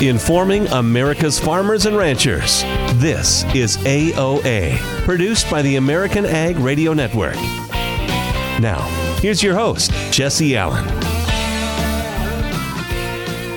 [0.00, 2.62] informing America's farmers and ranchers.
[2.94, 7.34] This is AOA, produced by the American Ag Radio Network.
[8.60, 8.80] Now,
[9.20, 10.86] here's your host, Jesse Allen.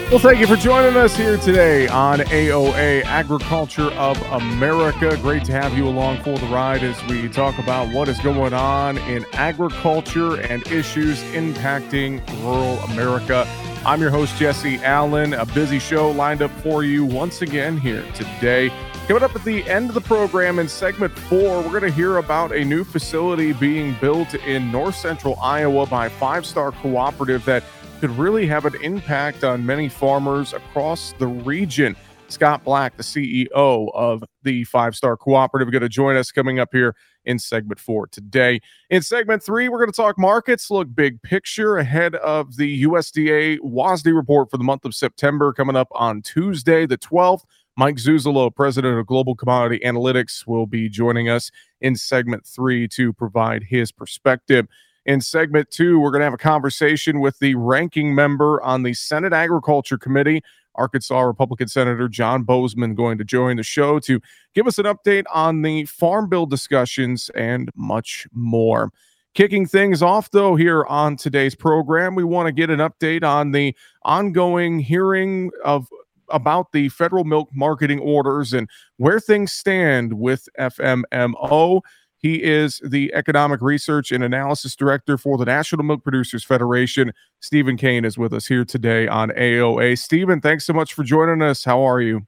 [0.09, 5.15] Well, thank you for joining us here today on AOA Agriculture of America.
[5.21, 8.53] Great to have you along for the ride as we talk about what is going
[8.53, 13.47] on in agriculture and issues impacting rural America.
[13.83, 15.33] I'm your host, Jesse Allen.
[15.33, 18.71] A busy show lined up for you once again here today.
[19.07, 22.17] Coming up at the end of the program in segment four, we're going to hear
[22.17, 27.63] about a new facility being built in north central Iowa by Five Star Cooperative that
[27.99, 31.95] could really have an impact on many farmers across the region.
[32.27, 36.69] Scott Black, the CEO of the Five Star Cooperative, going to join us coming up
[36.71, 38.61] here in segment four today.
[38.89, 43.59] In segment three, we're going to talk markets, look big picture ahead of the USDA
[43.59, 47.43] WASDE report for the month of September coming up on Tuesday, the 12th.
[47.77, 53.13] Mike Zuzolo, president of Global Commodity Analytics, will be joining us in segment three to
[53.13, 54.67] provide his perspective.
[55.05, 58.93] In segment two, we're going to have a conversation with the ranking member on the
[58.93, 60.43] Senate Agriculture Committee,
[60.75, 64.21] Arkansas Republican Senator John Boozman going to join the show to
[64.53, 68.91] give us an update on the farm bill discussions and much more.
[69.33, 73.51] Kicking things off, though, here on today's program, we want to get an update on
[73.51, 75.87] the ongoing hearing of
[76.31, 81.81] about the federal milk marketing orders and where things stand with FMMO.
[82.21, 87.13] He is the Economic Research and Analysis Director for the National Milk Producers Federation.
[87.39, 89.97] Stephen Cain is with us here today on AOA.
[89.97, 91.63] Stephen, thanks so much for joining us.
[91.63, 92.27] How are you?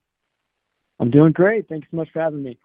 [0.99, 1.69] I'm doing great.
[1.69, 2.57] Thanks so much for having me.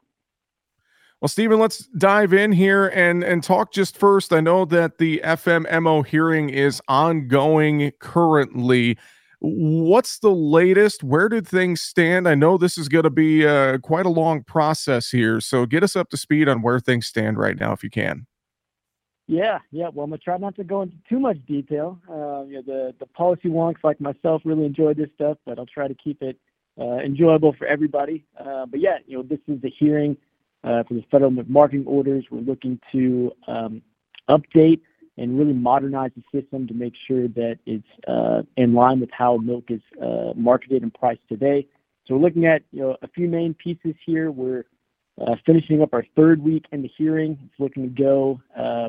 [1.21, 4.33] Well, Stephen, let's dive in here and, and talk just first.
[4.33, 8.97] I know that the FMMO hearing is ongoing currently.
[9.41, 11.05] What's the latest?
[11.05, 12.29] Where did things stand?
[12.29, 15.41] I know this is going to be uh, quite a long process here.
[15.41, 18.27] So get us up to speed on where things stand right now, if you can.
[19.29, 19.91] Yeah, yeah.
[19.93, 22.01] Well, I'm gonna try not to go into too much detail.
[22.09, 25.67] Uh, you know, the the policy wonks like myself really enjoy this stuff, but I'll
[25.67, 26.39] try to keep it
[26.81, 28.25] uh, enjoyable for everybody.
[28.41, 30.17] Uh, but yeah, you know, this is the hearing
[30.65, 32.25] uh, for the federal marketing orders.
[32.31, 33.83] We're looking to um,
[34.31, 34.81] update
[35.19, 39.37] and really modernize the system to make sure that it's uh, in line with how
[39.37, 41.67] milk is uh, marketed and priced today.
[42.07, 44.31] So we're looking at you know a few main pieces here.
[44.31, 44.65] We're
[45.21, 47.39] uh, finishing up our third week in the hearing.
[47.45, 48.41] It's looking to go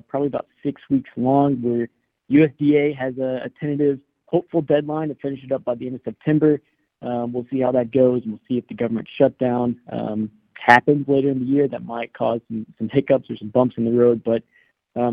[0.07, 1.61] probably about six weeks long.
[1.61, 1.89] Where
[2.29, 6.61] USDA has a, tentative, hopeful deadline to finish it up by the end of September.
[7.01, 11.07] Um, we'll see how that goes, and we'll see if the government shutdown um, happens
[11.07, 11.67] later in the year.
[11.67, 14.43] That might cause some, hiccups or some bumps in the road, but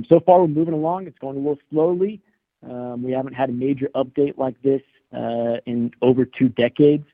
[0.09, 1.07] so far, we're moving along.
[1.07, 2.21] It's going a little slowly.
[2.69, 4.83] Um, we haven't had a major update like this
[5.13, 7.05] uh, in over two decades.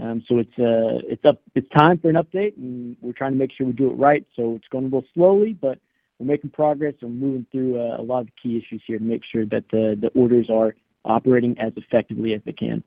[0.00, 1.40] Um, so it's uh, it's up.
[1.54, 4.24] It's time for an update, and we're trying to make sure we do it right.
[4.36, 5.78] So it's going a little slowly, but
[6.18, 6.94] we're making progress.
[7.02, 10.10] We're moving through uh, a lot of key issues here to make sure that the
[10.14, 10.74] orders are
[11.04, 12.82] operating as effectively as they can.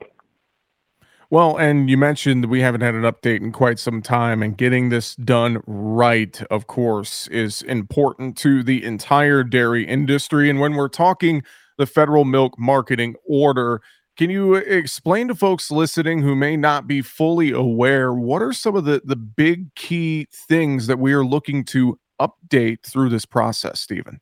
[1.31, 4.90] Well, and you mentioned we haven't had an update in quite some time, and getting
[4.90, 10.50] this done right, of course, is important to the entire dairy industry.
[10.50, 11.41] And when we're talking
[11.78, 13.81] the federal milk marketing order,
[14.18, 18.75] can you explain to folks listening who may not be fully aware what are some
[18.75, 23.80] of the, the big key things that we are looking to update through this process,
[23.80, 24.20] Stephen?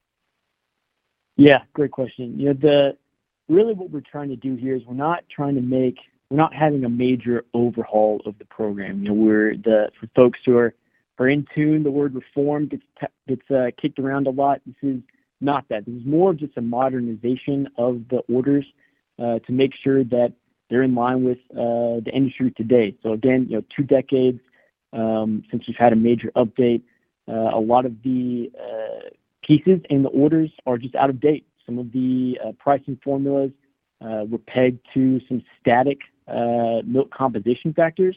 [1.37, 2.39] Yeah, great question.
[2.39, 2.97] You know, the
[3.47, 5.97] really what we're trying to do here is we're not trying to make
[6.29, 9.03] we're not having a major overhaul of the program.
[9.03, 10.73] You know, we're the for folks who are
[11.17, 11.83] are in tune.
[11.83, 12.83] The word reform gets
[13.27, 14.61] gets uh, kicked around a lot.
[14.65, 15.01] This is
[15.41, 15.85] not that.
[15.85, 18.65] This is more of just a modernization of the orders
[19.17, 20.33] uh, to make sure that
[20.69, 22.95] they're in line with uh, the industry today.
[23.01, 24.39] So again, you know, two decades
[24.93, 26.83] um, since we've had a major update.
[27.27, 29.09] Uh, a lot of the uh,
[29.43, 31.45] pieces in the orders are just out of date.
[31.65, 33.51] Some of the uh, pricing formulas
[34.01, 35.99] were pegged to some static
[36.85, 38.15] milk composition factors,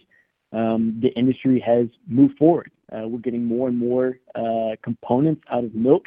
[0.52, 2.70] um, the industry has moved forward.
[2.92, 6.06] Uh, we're getting more and more uh, components out of milk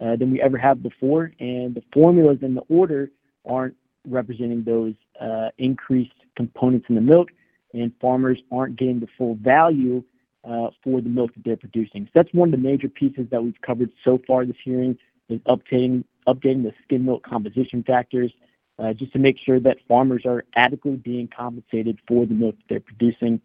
[0.00, 3.10] uh, than we ever have before, and the formulas in the order
[3.48, 3.74] aren't
[4.06, 7.30] representing those uh, increased components in the milk,
[7.72, 10.04] and farmers aren't getting the full value
[10.44, 12.04] uh, for the milk that they're producing.
[12.04, 14.98] So that's one of the major pieces that we've covered so far this hearing
[15.28, 18.45] is updating the skim milk composition factors uh,
[18.94, 23.40] just to make sure that farmers are adequately being compensated for the milk they're producing.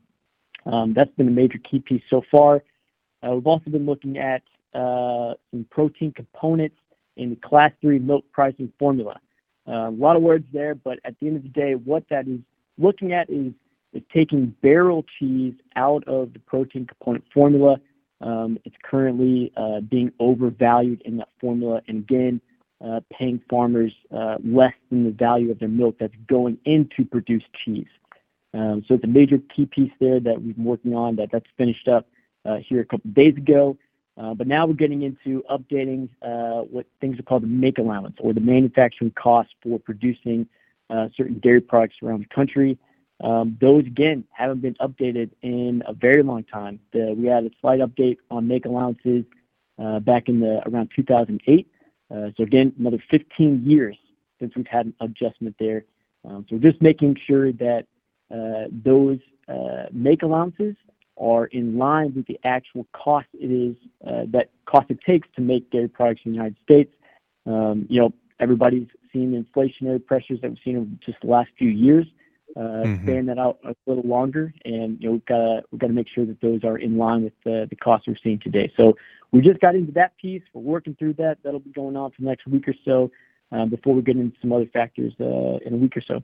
[0.66, 2.64] Um, that's been a major key piece so far.
[3.24, 4.44] Uh, we've also been looking at
[4.74, 6.76] uh, some protein components
[7.18, 9.20] in the class three milk pricing formula.
[9.68, 12.28] Uh, a lot of words there, but at the end of the day, what that
[12.28, 12.40] is
[12.78, 13.54] looking at is
[14.14, 17.80] taking barrel cheese out of the protein component formula.
[18.22, 22.51] Um, it's currently uh, being overvalued in that formula, and again, uh,
[23.12, 27.88] paying farmers uh, less than the value of their milk that's going into produced cheese.
[28.54, 31.46] Um, so it's a major key piece there that we've been working on that that's
[31.58, 32.08] finished up
[32.46, 33.78] uh, here a couple of days ago.
[34.18, 38.18] Uh, but now we're getting into updating uh, what things are called the make allowance
[38.20, 40.48] or the manufacturing costs for producing
[40.90, 42.78] uh, certain dairy products around the country.
[43.24, 46.80] Um, those again haven't been updated in a very long time.
[46.94, 49.24] We had a slight update on make allowances
[49.80, 51.68] uh, back in the around 2008.
[52.12, 53.98] Uh, so again, another 15 years
[54.40, 55.86] since we've had an adjustment there.
[56.26, 57.86] Um, so just making sure that
[58.34, 60.76] uh, those uh, make allowances
[61.18, 63.76] are in line with the actual cost it is
[64.32, 66.94] that cost it takes to make dairy products in the United States.
[67.46, 71.50] Um, you know, everybody's seen the inflationary pressures that we've seen over just the last
[71.58, 72.06] few years.
[72.56, 72.94] Uh, mm-hmm.
[72.96, 75.94] Expand that out a little longer, and you know we've got to we've got to
[75.94, 78.72] make sure that those are in line with the, the costs we're seeing today.
[78.76, 78.98] So
[79.32, 80.42] we just got into that piece.
[80.54, 81.38] We're working through that.
[81.44, 83.12] That'll be going on for the next week or so
[83.52, 86.24] um, before we get into some other factors uh, in a week or so.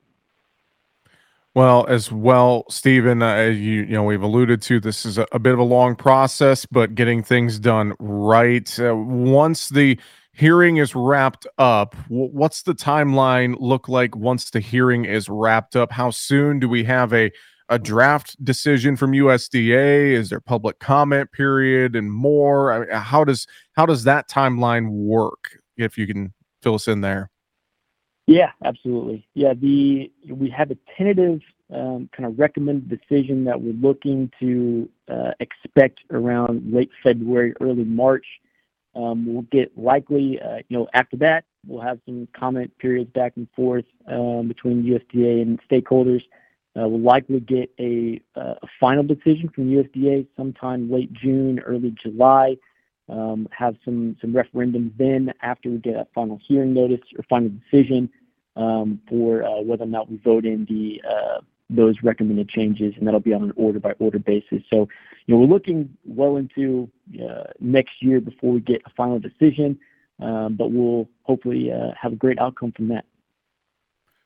[1.53, 5.39] Well, as well, Stephen, uh, you, you know we've alluded to this is a, a,
[5.39, 8.79] bit of a long process, but getting things done right.
[8.79, 9.97] Uh, once the
[10.37, 15.91] hearing is wrapped up, what's the timeline look like once the hearing is wrapped up?
[15.91, 17.31] How soon do we have a
[17.69, 20.13] a draft decision from USDA?
[20.13, 22.71] Is there public comment period and more?
[22.71, 25.59] I mean, how does how does that timeline work?
[25.75, 27.29] If you can fill us in there.
[28.25, 29.27] Yeah, absolutely.
[29.33, 31.41] Yeah, the we have a tentative
[31.73, 37.83] um, kind of recommended decision that we're looking to uh, expect around late February, early
[37.83, 38.25] March.
[38.97, 43.33] Um, we'll get likely, uh, you know, after that, we'll have some comment periods back
[43.35, 46.23] and forth um, between USDA and stakeholders.
[46.75, 52.57] Uh, we'll likely get a, uh, final decision from USDA sometime late June, early July.
[53.09, 58.09] Um, have some referendums then after we get a final hearing notice or final decision
[58.55, 61.01] for whether or not we vote in the
[61.69, 64.63] those recommended changes, and that'll be on an order by order basis.
[64.69, 64.87] So,
[65.25, 66.89] you know, we're looking well into
[67.21, 69.77] uh, next year before we get a final decision,
[70.19, 73.05] um, but we'll hopefully uh, have a great outcome from that.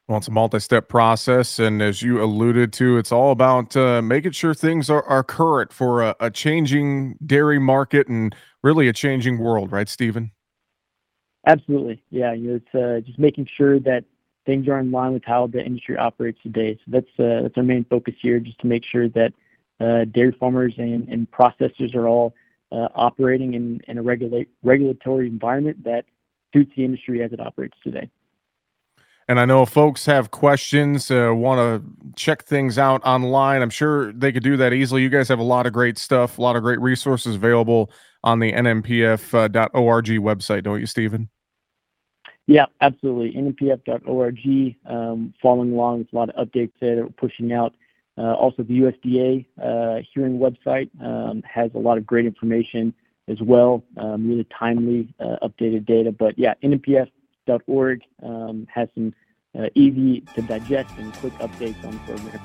[0.07, 4.33] Well, it's a multi-step process, and as you alluded to, it's all about uh, making
[4.33, 9.39] sure things are, are current for a, a changing dairy market and really a changing
[9.39, 10.31] world, right, Stephen?
[11.47, 12.33] Absolutely, yeah.
[12.33, 14.03] You know, it's uh, just making sure that
[14.45, 16.75] things are in line with how the industry operates today.
[16.75, 19.33] So that's uh, that's our main focus here, just to make sure that
[19.79, 22.33] uh, dairy farmers and, processors are all
[22.71, 26.05] uh, operating in, a regulatory environment that
[26.53, 28.09] suits the industry as it operates today.
[29.27, 33.61] And I know folks have questions, want to check things out online.
[33.61, 35.03] I'm sure they could do that easily.
[35.03, 37.91] You guys have a lot of great stuff, a lot of great resources available
[38.23, 41.29] on the nmpf.org website, don't you, Stephen?
[42.47, 43.39] Yeah, absolutely.
[43.39, 47.73] NMPF.org, um, following along with a lot of updates there that we're pushing out.
[48.17, 52.93] Uh, also, the USDA uh, hearing website um, has a lot of great information
[53.27, 56.11] as well, um, really timely, uh, updated data.
[56.11, 59.13] But yeah, NMPF.org um, has some
[59.57, 62.41] uh, easy to digest and quick updates on the program.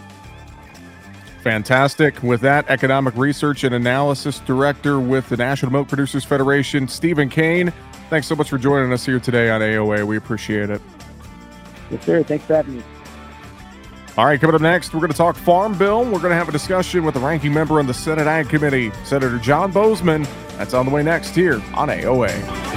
[1.43, 2.23] Fantastic.
[2.23, 7.73] With that, Economic Research and Analysis Director with the National Milk Producers Federation, Stephen Cain.
[8.09, 10.07] Thanks so much for joining us here today on AOA.
[10.07, 10.81] We appreciate it.
[11.91, 12.23] Yes, sir.
[12.23, 12.83] Thanks for having me.
[14.17, 16.03] All right, coming up next, we're going to talk Farm Bill.
[16.03, 18.91] We're going to have a discussion with the ranking member on the Senate Ag Committee,
[19.05, 20.27] Senator John Boozman.
[20.57, 22.76] That's on the way next here on AOA.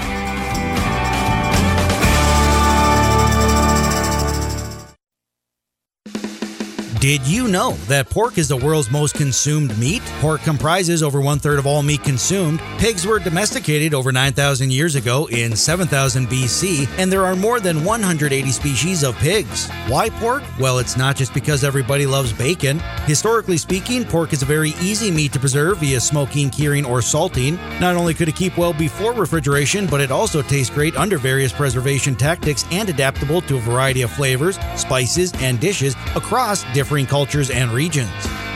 [6.99, 10.01] Did you know that pork is the world's most consumed meat?
[10.19, 12.59] Pork comprises over one third of all meat consumed.
[12.77, 17.85] Pigs were domesticated over 9,000 years ago in 7000 BC, and there are more than
[17.85, 19.69] 180 species of pigs.
[19.87, 20.43] Why pork?
[20.59, 22.79] Well, it's not just because everybody loves bacon.
[23.05, 27.55] Historically speaking, pork is a very easy meat to preserve via smoking, curing, or salting.
[27.79, 31.53] Not only could it keep well before refrigeration, but it also tastes great under various
[31.53, 37.05] preservation tactics and adaptable to a variety of flavors, spices, and dishes across different differing
[37.05, 38.09] cultures and regions.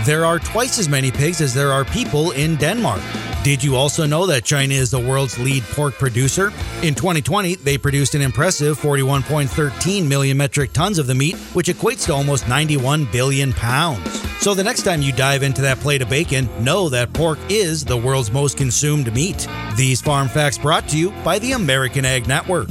[0.08, 3.00] There are twice as many pigs as there are people in Denmark.
[3.44, 6.48] Did you also know that China is the world's lead pork producer?
[6.82, 12.08] In 2020, they produced an impressive 41.13 million metric tons of the meat, which equates
[12.08, 14.02] to almost 91 billion pounds.
[14.42, 17.86] So the next time you dive into that plate of bacon, know that pork is
[17.86, 19.48] the world's most consumed meat.
[19.78, 22.70] These farm facts brought to you by the American Ag Network.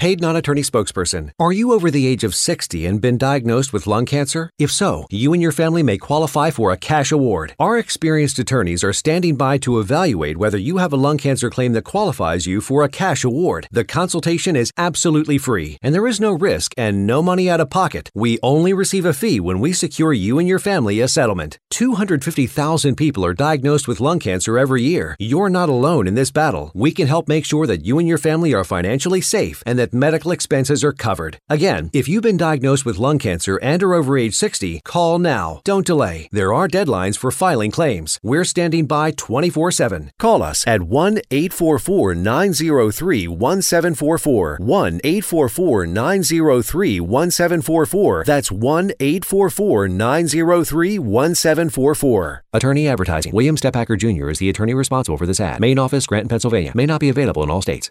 [0.00, 1.30] Paid non attorney spokesperson.
[1.38, 4.50] Are you over the age of 60 and been diagnosed with lung cancer?
[4.58, 7.54] If so, you and your family may qualify for a cash award.
[7.58, 11.74] Our experienced attorneys are standing by to evaluate whether you have a lung cancer claim
[11.74, 13.68] that qualifies you for a cash award.
[13.70, 17.68] The consultation is absolutely free, and there is no risk and no money out of
[17.68, 18.10] pocket.
[18.14, 21.58] We only receive a fee when we secure you and your family a settlement.
[21.72, 25.14] 250,000 people are diagnosed with lung cancer every year.
[25.18, 26.72] You're not alone in this battle.
[26.74, 29.89] We can help make sure that you and your family are financially safe and that
[29.92, 31.38] medical expenses are covered.
[31.48, 35.60] Again, if you've been diagnosed with lung cancer and are over age 60, call now.
[35.64, 36.28] Don't delay.
[36.32, 38.18] There are deadlines for filing claims.
[38.22, 40.12] We're standing by 24 7.
[40.18, 44.58] Call us at 1 844 903 1744.
[44.60, 48.24] 1 844 903 1744.
[48.24, 52.44] That's 1 844 903 1744.
[52.52, 53.34] Attorney advertising.
[53.34, 54.30] William Stepacker Jr.
[54.30, 55.60] is the attorney responsible for this ad.
[55.60, 56.72] Main office, Granton, Pennsylvania.
[56.74, 57.90] May not be available in all states.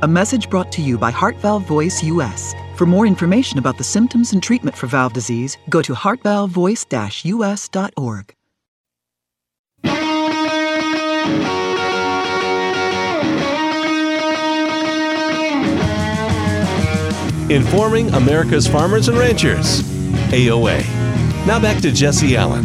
[0.00, 2.54] A message brought to you by Heart Valve Voice US.
[2.76, 8.34] For more information about the symptoms and treatment for valve disease, go to heartvalvevoice-us.org.
[17.50, 19.82] Informing America's farmers and ranchers.
[20.30, 20.86] AOA.
[21.44, 22.64] Now back to Jesse Allen.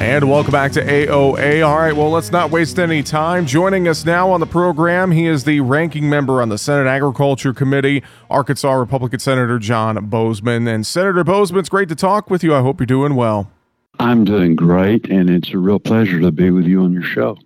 [0.00, 1.62] And welcome back to AOA.
[1.64, 3.44] All right, well, let's not waste any time.
[3.44, 7.52] Joining us now on the program, he is the ranking member on the Senate Agriculture
[7.52, 10.66] Committee, Arkansas Republican Senator John Boozman.
[10.66, 12.54] And Senator Boozman, it's great to talk with you.
[12.54, 13.52] I hope you're doing well.
[13.98, 17.36] I'm doing great, and it's a real pleasure to be with you on your show.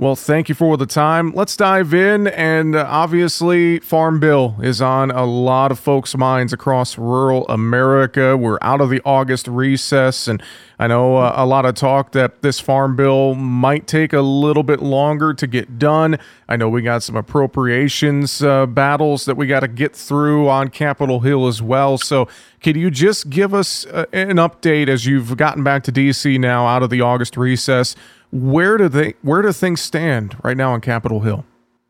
[0.00, 1.30] Well, thank you for the time.
[1.34, 2.28] Let's dive in.
[2.28, 8.34] And uh, obviously, Farm Bill is on a lot of folks' minds across rural America.
[8.34, 10.42] We're out of the August recess, and
[10.78, 14.62] I know uh, a lot of talk that this Farm Bill might take a little
[14.62, 16.18] bit longer to get done.
[16.48, 20.68] I know we got some appropriations uh, battles that we got to get through on
[20.68, 21.98] Capitol Hill as well.
[21.98, 22.26] So,
[22.62, 26.66] could you just give us uh, an update as you've gotten back to DC now
[26.66, 27.94] out of the August recess?
[28.32, 31.44] Where do they where do things stand right now on Capitol Hill?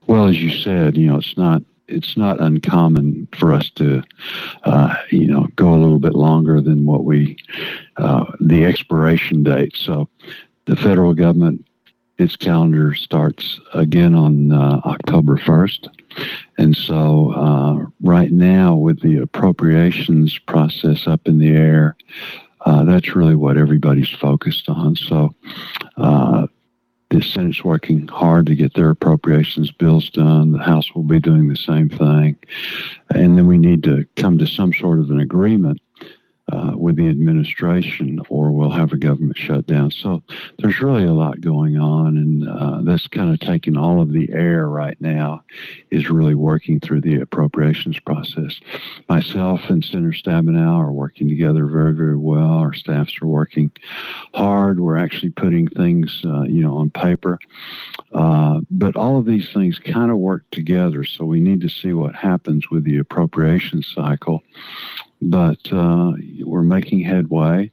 [0.07, 4.03] Well, as you said, you know, it's not it's not uncommon for us to,
[4.65, 7.37] uh, you know, go a little bit longer than what we
[7.97, 9.77] uh, the expiration date.
[9.77, 10.09] So,
[10.67, 11.67] the federal government
[12.19, 15.89] its calendar starts again on uh, October first,
[16.59, 21.97] and so uh, right now with the appropriations process up in the air,
[22.63, 24.97] uh, that's really what everybody's focused on.
[24.97, 25.35] So
[25.97, 26.47] uh,
[27.11, 30.53] the Senate's working hard to get their appropriations bills done.
[30.53, 32.37] The House will be doing the same thing.
[33.11, 35.81] And then we need to come to some sort of an agreement
[36.51, 39.91] uh, with the administration, or we'll have a government shutdown.
[39.91, 40.23] So
[40.59, 44.31] there's really a lot going on, and uh, that's kind of taking all of the
[44.33, 45.45] air right now.
[45.91, 48.61] Is really working through the appropriations process.
[49.09, 52.55] Myself and Senator Stabenow are working together very, very well.
[52.59, 53.71] Our staffs are working
[54.35, 54.81] hard.
[54.81, 57.39] We're actually putting things, uh, you know, on paper.
[58.13, 61.05] Uh, but all of these things kind of work together.
[61.05, 64.43] So we need to see what happens with the appropriation cycle
[65.23, 66.13] but uh,
[66.45, 67.71] we're making headway.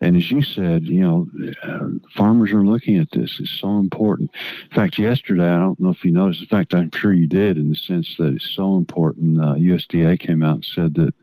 [0.00, 1.28] And as you said, you know,
[1.62, 3.38] uh, farmers are looking at this.
[3.40, 4.30] It's so important.
[4.70, 6.42] In fact, yesterday, I don't know if you noticed.
[6.42, 9.40] In fact, I'm sure you did, in the sense that it's so important.
[9.40, 11.14] Uh, USDA came out and said that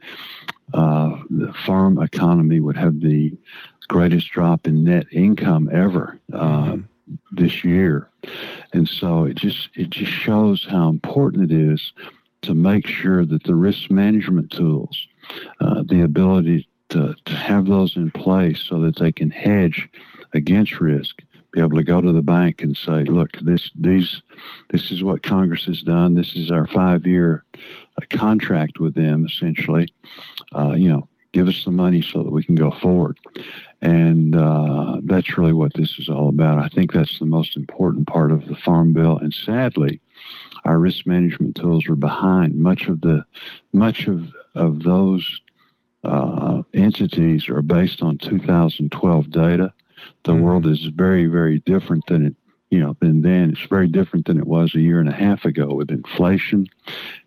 [0.74, 3.34] uh, the farm economy would have the
[3.88, 6.20] greatest drop in net income ever.
[6.34, 6.82] Uh, mm-hmm.
[7.32, 8.08] This year,
[8.72, 11.92] and so it just it just shows how important it is
[12.44, 15.08] to make sure that the risk management tools
[15.60, 19.88] uh, the ability to, to have those in place so that they can hedge
[20.34, 21.22] against risk
[21.52, 24.22] be able to go to the bank and say, look, this these
[24.70, 26.14] this is what Congress has done.
[26.14, 29.92] This is our five year uh, contract with them, essentially.
[30.56, 33.18] Uh, you know, give us the money so that we can go forward.
[33.82, 36.60] And uh, that's really what this is all about.
[36.60, 39.18] I think that's the most important part of the Farm Bill.
[39.18, 40.02] And sadly,
[40.66, 42.56] our risk management tools are behind.
[42.56, 43.26] Much of the
[43.74, 45.42] much of of those
[46.04, 49.74] uh, entities are based on 2012 data.
[50.24, 50.42] The mm-hmm.
[50.42, 52.36] world is very, very different than it
[52.70, 53.52] you know, than then.
[53.52, 56.68] It's very different than it was a year and a half ago with inflation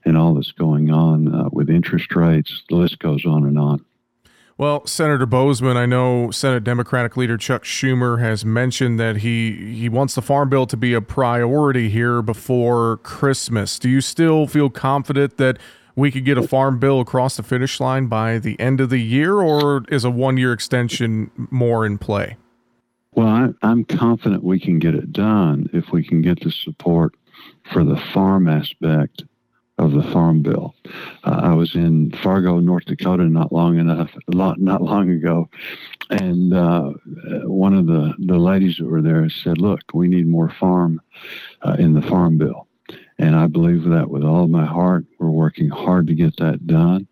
[0.04, 2.62] and all that's going on uh, with interest rates.
[2.68, 3.84] The list goes on and on.
[4.62, 9.88] Well, Senator Boozman, I know Senate Democratic leader Chuck Schumer has mentioned that he, he
[9.88, 13.76] wants the Farm Bill to be a priority here before Christmas.
[13.80, 15.58] Do you still feel confident that
[15.96, 19.00] we could get a Farm Bill across the finish line by the end of the
[19.00, 22.36] year, or is a one year extension more in play?
[23.16, 27.16] Well, I, I'm confident we can get it done if we can get the support
[27.72, 29.24] for the farm aspect
[29.78, 30.74] of the farm bill.
[31.24, 35.48] Uh, I was in Fargo, North Dakota, not long enough, not long ago,
[36.10, 36.92] and uh,
[37.44, 41.00] one of the the ladies that were there said, "Look, we need more farm
[41.62, 42.68] uh, in the farm bill,"
[43.18, 45.06] and I believe that with all my heart.
[45.18, 47.08] We're working hard to get that done,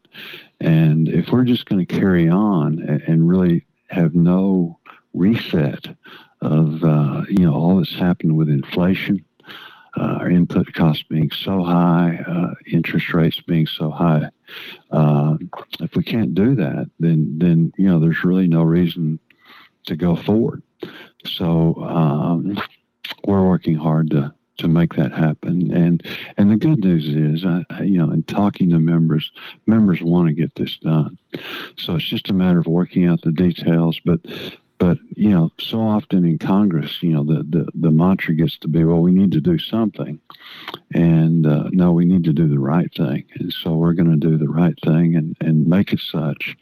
[0.61, 4.79] and if we're just going to carry on and, and really have no
[5.14, 5.88] reset
[6.43, 9.25] of uh, you know all that's happened with inflation,
[9.97, 14.30] uh, our input costs being so high, uh, interest rates being so high.
[14.90, 15.37] Uh,
[15.80, 19.18] if we can't do that, then then you know there's really no reason
[19.87, 20.62] to go forward.
[21.25, 22.61] So um,
[23.25, 25.73] we're working hard to to make that happen.
[25.73, 26.02] And
[26.37, 29.30] and the good news is, I, you know, in talking to members,
[29.66, 31.18] members want to get this done.
[31.76, 34.00] So it's just a matter of working out the details.
[34.04, 34.20] But
[34.81, 38.69] but you know, so often in Congress, you know, the the, the mantra gets to
[38.69, 40.19] be, well, we need to do something,
[40.93, 43.25] and uh, no, we need to do the right thing.
[43.39, 46.57] And so we're going to do the right thing and and make it such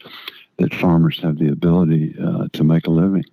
[0.57, 3.23] that farmers have the ability uh, to make a living.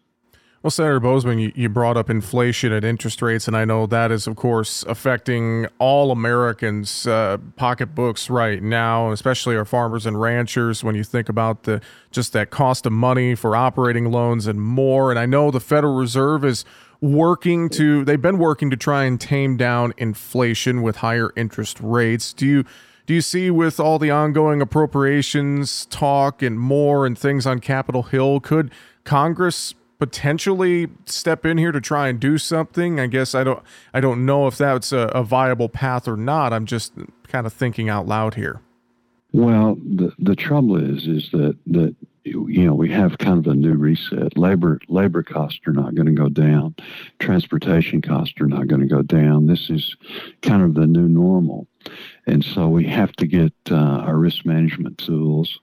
[0.66, 4.10] Well, Senator Boozman, you, you brought up inflation and interest rates, and I know that
[4.10, 10.82] is, of course, affecting all Americans' uh, pocketbooks right now, especially our farmers and ranchers.
[10.82, 15.12] When you think about the just that cost of money for operating loans and more,
[15.12, 16.64] and I know the Federal Reserve is
[17.00, 22.32] working to they've been working to try and tame down inflation with higher interest rates.
[22.32, 22.64] Do you
[23.06, 28.02] do you see with all the ongoing appropriations talk and more and things on Capitol
[28.02, 28.72] Hill, could
[29.04, 33.00] Congress potentially step in here to try and do something.
[33.00, 33.62] I guess I don't
[33.94, 36.52] I don't know if that's a, a viable path or not.
[36.52, 36.92] I'm just
[37.28, 38.60] kind of thinking out loud here.
[39.32, 41.94] Well, the the trouble is is that that
[42.26, 44.36] you know we have kind of a new reset.
[44.36, 46.74] Labor labor costs are not going to go down.
[47.18, 49.46] Transportation costs are not going to go down.
[49.46, 49.96] This is
[50.42, 51.66] kind of the new normal.
[52.26, 55.60] And so we have to get uh, our risk management tools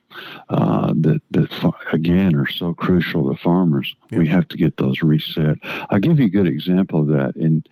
[0.47, 3.93] uh, that, that, again, are so crucial to farmers.
[4.10, 4.19] Yeah.
[4.19, 5.58] We have to get those reset.
[5.89, 7.36] I'll give you a good example of that.
[7.36, 7.65] In,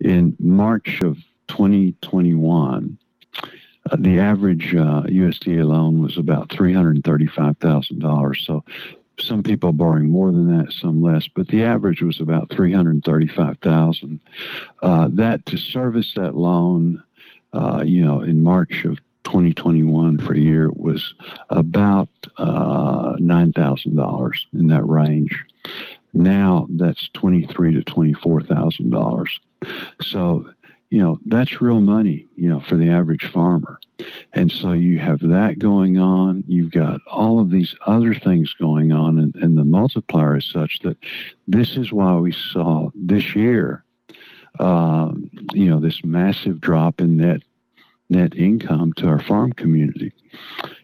[0.00, 2.98] in March of 2021,
[3.42, 3.46] uh,
[3.96, 8.44] the average uh, USDA loan was about $335,000.
[8.44, 8.64] So
[9.18, 14.20] some people borrowing more than that, some less, but the average was about 335,000.
[14.82, 17.02] Uh, that to service that loan
[17.52, 21.14] uh, you know, in March of 2021 for a year was
[21.50, 25.44] about uh, $9,000 in that range.
[26.14, 29.38] Now that's twenty-three to twenty-four thousand dollars.
[30.00, 30.48] So,
[30.90, 33.78] you know, that's real money, you know, for the average farmer.
[34.32, 36.44] And so you have that going on.
[36.46, 40.80] You've got all of these other things going on, and, and the multiplier is such
[40.84, 40.96] that
[41.46, 43.84] this is why we saw this year
[44.58, 47.42] um, you know, this massive drop in net
[48.10, 50.12] net income to our farm community.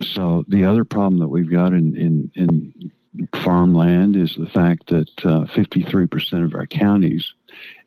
[0.02, 2.92] So the other problem that we've got in in, in
[3.32, 7.32] farmland is the fact that uh, 53% of our counties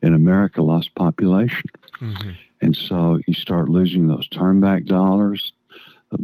[0.02, 1.68] in America lost population.
[2.00, 2.30] Mm-hmm.
[2.60, 5.52] And so you start losing those turnback dollars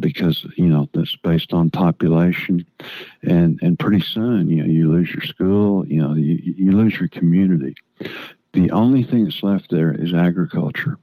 [0.01, 2.65] because you know that's based on population
[3.23, 6.99] and and pretty soon you know you lose your school you know you, you lose
[6.99, 7.75] your community
[8.55, 10.99] the only thing that's left there is agriculture.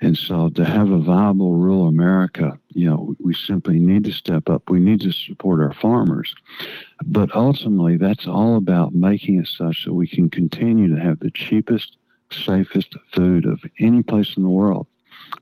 [0.00, 4.48] And so to have a viable rural America, you know, we simply need to step
[4.48, 4.70] up.
[4.70, 6.34] We need to support our farmers.
[7.04, 11.32] But ultimately, that's all about making it such that we can continue to have the
[11.32, 11.96] cheapest,
[12.34, 14.86] safest food of any place in the world.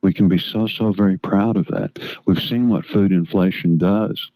[0.02, 1.98] We can be so, so very proud of that.
[2.24, 4.31] We've seen what food inflation does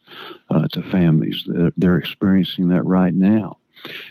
[0.50, 1.48] uh, to families.
[1.76, 3.58] They're experiencing that right now.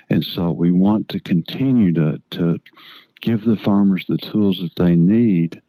[0.10, 2.60] And so we want to continue to, to
[3.22, 5.62] give the farmers the tools that they need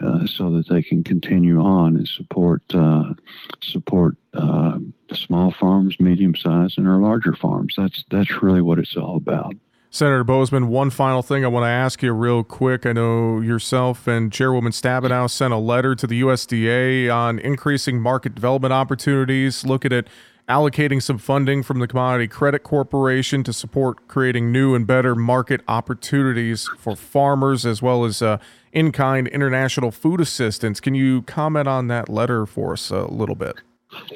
[0.00, 3.14] uh, so that they can continue on and support uh,
[3.62, 4.78] support uh,
[5.12, 7.74] small farms, medium sized, and our larger farms.
[7.76, 9.54] That's that's really what it's all about.
[9.94, 12.84] Senator Boozman, one final thing I want to ask you real quick.
[12.84, 18.34] I know yourself and Chairwoman Stabenow sent a letter to the USDA on increasing market
[18.34, 20.08] development opportunities, looking at
[20.48, 25.60] allocating some funding from the Commodity Credit Corporation to support creating new and better market
[25.68, 28.38] opportunities for farmers as well as uh,
[28.72, 30.80] in kind international food assistance.
[30.80, 33.60] Can you comment on that letter for us a little bit?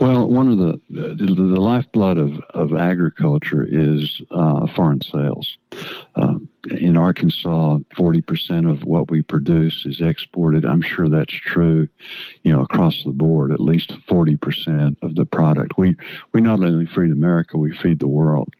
[0.00, 5.56] Well, one of the the, the lifeblood of, of agriculture is uh, foreign sales.
[6.14, 10.64] Um, in Arkansas, forty percent of what we produce is exported.
[10.64, 11.88] I'm sure that's true,
[12.42, 13.52] you know, across the board.
[13.52, 15.96] At least forty percent of the product we
[16.32, 18.54] we not only feed America, we feed the world.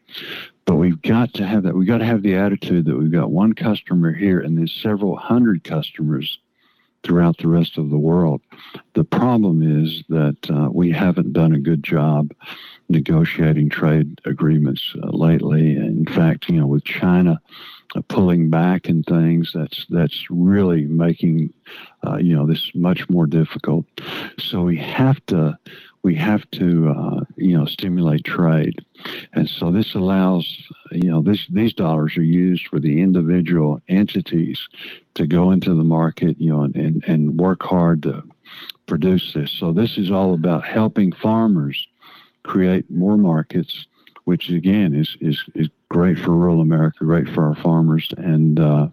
[0.65, 1.75] But we've got to have that.
[1.75, 5.15] We've got to have the attitude that we've got one customer here and there's several
[5.15, 6.39] hundred customers
[7.03, 8.41] throughout the rest of the world.
[8.93, 12.31] The problem is that uh, we haven't done a good job
[12.89, 15.75] negotiating trade agreements uh, lately.
[15.75, 17.39] In fact, you know, with China
[17.95, 21.53] uh, pulling back and things, that's that's really making
[22.05, 23.85] uh, you know this much more difficult.
[24.37, 25.57] So we have to
[26.03, 28.85] we have to uh, you know stimulate trade,
[29.33, 30.47] and so this allows
[30.91, 34.59] you know this these dollars are used for the individual entities
[35.15, 38.23] to go into the market you know and, and, and work hard to
[38.87, 39.51] produce this.
[39.51, 41.87] So this is all about helping farmers
[42.43, 43.87] create more markets,
[44.29, 48.87] which again is is is great for rural America, great for our farmers, and uh,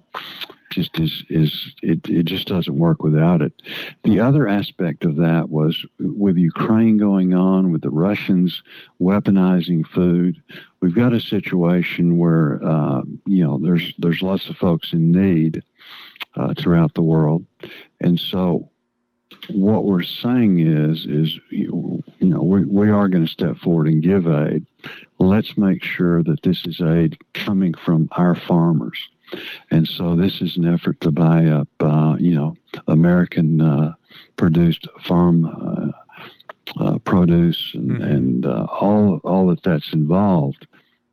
[0.71, 3.53] just is is it, it just doesn't work without it.
[4.03, 8.63] The other aspect of that was with Ukraine going on, with the Russians
[8.99, 10.43] weaponizing food.
[10.81, 15.63] We've got a situation where uh, you know there's there's lots of folks in need
[16.35, 17.45] uh, throughout the world,
[18.01, 18.71] and so
[19.49, 24.03] what we're saying is is you know we, we are going to step forward and
[24.03, 24.65] give aid
[25.19, 29.09] let's make sure that this is aid coming from our farmers
[29.71, 33.95] and so this is an effort to buy up, uh, you know, American uh,
[34.37, 35.93] produced farm uh,
[36.81, 38.03] uh produce and, mm-hmm.
[38.03, 40.67] and uh, all all that that's involved.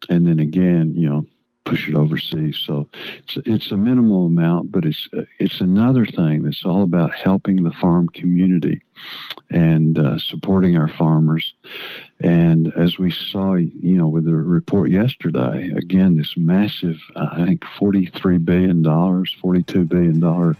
[0.09, 1.25] And then again, you know,
[1.63, 2.57] push it overseas.
[2.57, 2.89] So
[3.19, 5.07] it's, it's a minimal amount, but it's
[5.39, 8.81] it's another thing that's all about helping the farm community
[9.49, 11.53] and uh, supporting our farmers.
[12.23, 17.61] And as we saw, you know, with the report yesterday, again, this massive, I think,
[17.61, 20.57] $43 billion, $42 billion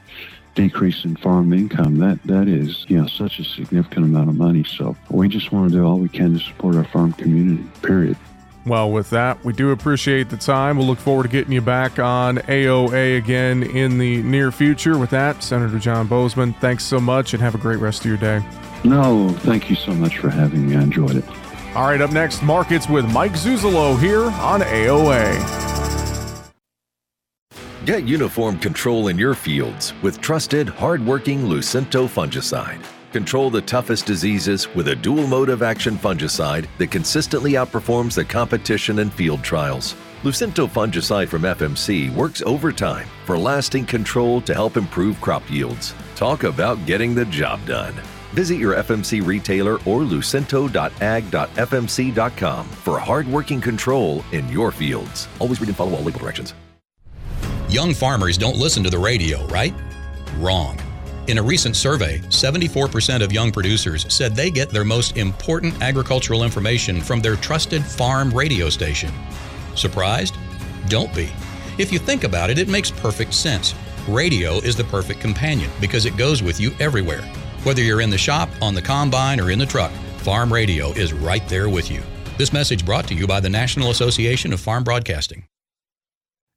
[0.55, 4.65] decrease in farm income, that, that is, you know, such a significant amount of money.
[4.65, 8.17] So we just want to do all we can to support our farm community, period.
[8.65, 10.77] Well, with that, we do appreciate the time.
[10.77, 14.97] We'll look forward to getting you back on AOA again in the near future.
[14.97, 18.17] With that, Senator John Boozman, thanks so much and have a great rest of your
[18.17, 18.45] day.
[18.83, 20.75] No, thank you so much for having me.
[20.75, 21.25] I enjoyed it.
[21.75, 25.63] All right, up next, markets with Mike Zuzolo here on AOA.
[27.85, 32.79] Get uniform control in your fields with trusted, hardworking Lucento fungicide.
[33.11, 38.23] Control the toughest diseases with a dual mode of action fungicide that consistently outperforms the
[38.23, 39.95] competition in field trials.
[40.21, 45.95] Lucento fungicide from FMC works overtime for lasting control to help improve crop yields.
[46.15, 47.95] Talk about getting the job done.
[48.33, 55.27] Visit your FMC retailer or lucento.ag.fmc.com for hardworking control in your fields.
[55.39, 56.55] Always read and follow all label directions.
[57.69, 59.73] Young farmers don't listen to the radio, right?
[60.37, 60.79] Wrong.
[61.27, 66.43] In a recent survey, 74% of young producers said they get their most important agricultural
[66.43, 69.11] information from their trusted farm radio station.
[69.75, 70.35] Surprised?
[70.87, 71.29] Don't be.
[71.77, 73.73] If you think about it, it makes perfect sense.
[74.07, 77.23] Radio is the perfect companion because it goes with you everywhere.
[77.63, 81.13] Whether you're in the shop, on the combine, or in the truck, Farm Radio is
[81.13, 82.01] right there with you.
[82.37, 85.47] This message brought to you by the National Association of Farm Broadcasting.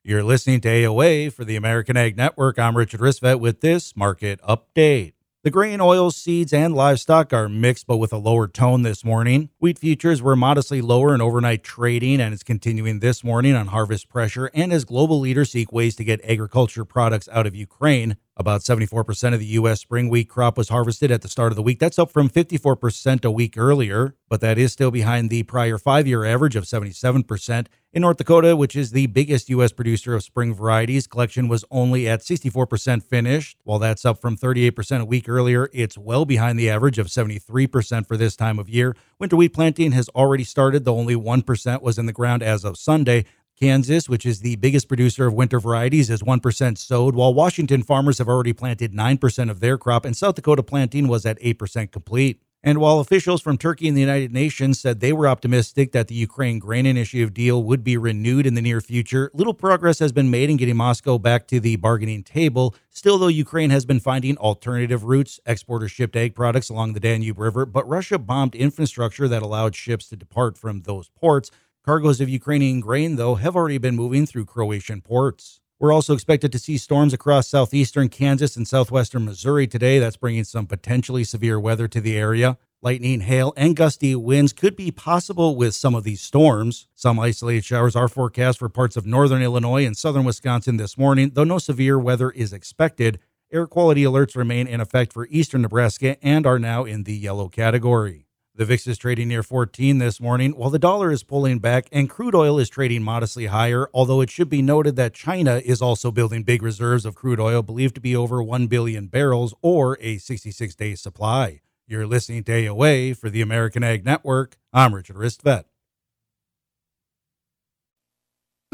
[0.02, 2.58] You're listening to AOA for the American Ag Network.
[2.58, 5.12] I'm Richard Ristvet with this market update.
[5.46, 9.50] The grain, oil, seeds, and livestock are mixed but with a lower tone this morning.
[9.60, 14.08] Wheat futures were modestly lower in overnight trading and is continuing this morning on harvest
[14.08, 18.16] pressure and as global leaders seek ways to get agriculture products out of Ukraine.
[18.36, 19.80] About 74% of the U.S.
[19.80, 21.78] spring wheat crop was harvested at the start of the week.
[21.78, 26.08] That's up from 54% a week earlier, but that is still behind the prior five
[26.08, 27.68] year average of 77%.
[27.96, 29.72] In North Dakota, which is the biggest U.S.
[29.72, 33.56] producer of spring varieties, collection was only at 64% finished.
[33.64, 38.06] While that's up from 38% a week earlier, it's well behind the average of 73%
[38.06, 38.94] for this time of year.
[39.18, 42.76] Winter wheat planting has already started, though only 1% was in the ground as of
[42.76, 43.24] Sunday.
[43.58, 48.18] Kansas, which is the biggest producer of winter varieties, is 1% sowed, while Washington farmers
[48.18, 52.42] have already planted 9% of their crop, and South Dakota planting was at 8% complete.
[52.66, 56.16] And while officials from Turkey and the United Nations said they were optimistic that the
[56.16, 60.32] Ukraine grain initiative deal would be renewed in the near future, little progress has been
[60.32, 62.74] made in getting Moscow back to the bargaining table.
[62.90, 65.38] Still, though, Ukraine has been finding alternative routes.
[65.46, 70.08] Exporters shipped egg products along the Danube River, but Russia bombed infrastructure that allowed ships
[70.08, 71.52] to depart from those ports.
[71.84, 75.60] Cargoes of Ukrainian grain, though, have already been moving through Croatian ports.
[75.78, 79.98] We're also expected to see storms across southeastern Kansas and southwestern Missouri today.
[79.98, 82.56] That's bringing some potentially severe weather to the area.
[82.80, 86.88] Lightning, hail, and gusty winds could be possible with some of these storms.
[86.94, 91.32] Some isolated showers are forecast for parts of northern Illinois and southern Wisconsin this morning,
[91.34, 93.18] though no severe weather is expected.
[93.52, 97.48] Air quality alerts remain in effect for eastern Nebraska and are now in the yellow
[97.48, 98.25] category.
[98.56, 102.08] The VIX is trading near 14 this morning, while the dollar is pulling back and
[102.08, 106.10] crude oil is trading modestly higher, although it should be noted that China is also
[106.10, 110.16] building big reserves of crude oil believed to be over 1 billion barrels or a
[110.16, 111.60] 66 day supply.
[111.86, 114.56] You're listening to AOA for the American Ag Network.
[114.72, 115.64] I'm Richard Ristvet.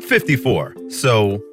[0.00, 0.90] 54.
[0.90, 1.42] So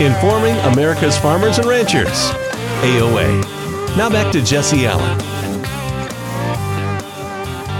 [0.00, 2.30] Informing America's farmers and ranchers.
[2.80, 3.98] AOA.
[3.98, 5.18] Now back to Jesse Allen.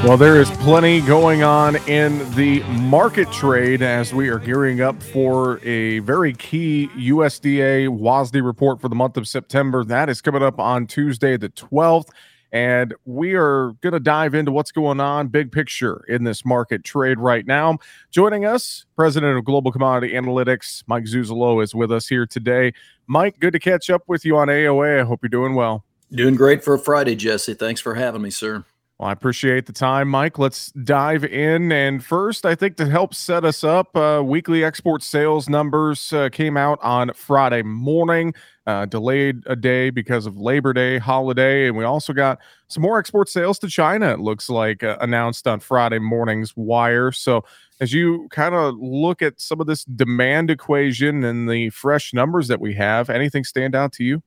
[0.06, 5.02] Well, there is plenty going on in the market trade as we are gearing up
[5.02, 9.82] for a very key USDA WASDE report for the month of September.
[9.82, 12.10] That is coming up on Tuesday, the 12th.
[12.52, 16.84] And we are going to dive into what's going on, big picture in this market
[16.84, 17.78] trade right now.
[18.10, 22.72] Joining us, President of Global Commodity Analytics, Mike Zuzolo, is with us here today.
[23.06, 25.00] Mike, good to catch up with you on AOA.
[25.00, 25.84] I hope you're doing well.
[26.12, 27.54] Doing great for a Friday, Jesse.
[27.54, 28.64] Thanks for having me, sir.
[29.00, 30.38] Well, I appreciate the time, Mike.
[30.38, 31.72] Let's dive in.
[31.72, 36.28] And first, I think to help set us up, uh, weekly export sales numbers uh,
[36.28, 38.34] came out on Friday morning,
[38.66, 41.66] uh, delayed a day because of Labor Day holiday.
[41.66, 45.46] And we also got some more export sales to China, it looks like, uh, announced
[45.46, 47.10] on Friday morning's wire.
[47.10, 47.42] So,
[47.80, 52.48] as you kind of look at some of this demand equation and the fresh numbers
[52.48, 54.22] that we have, anything stand out to you?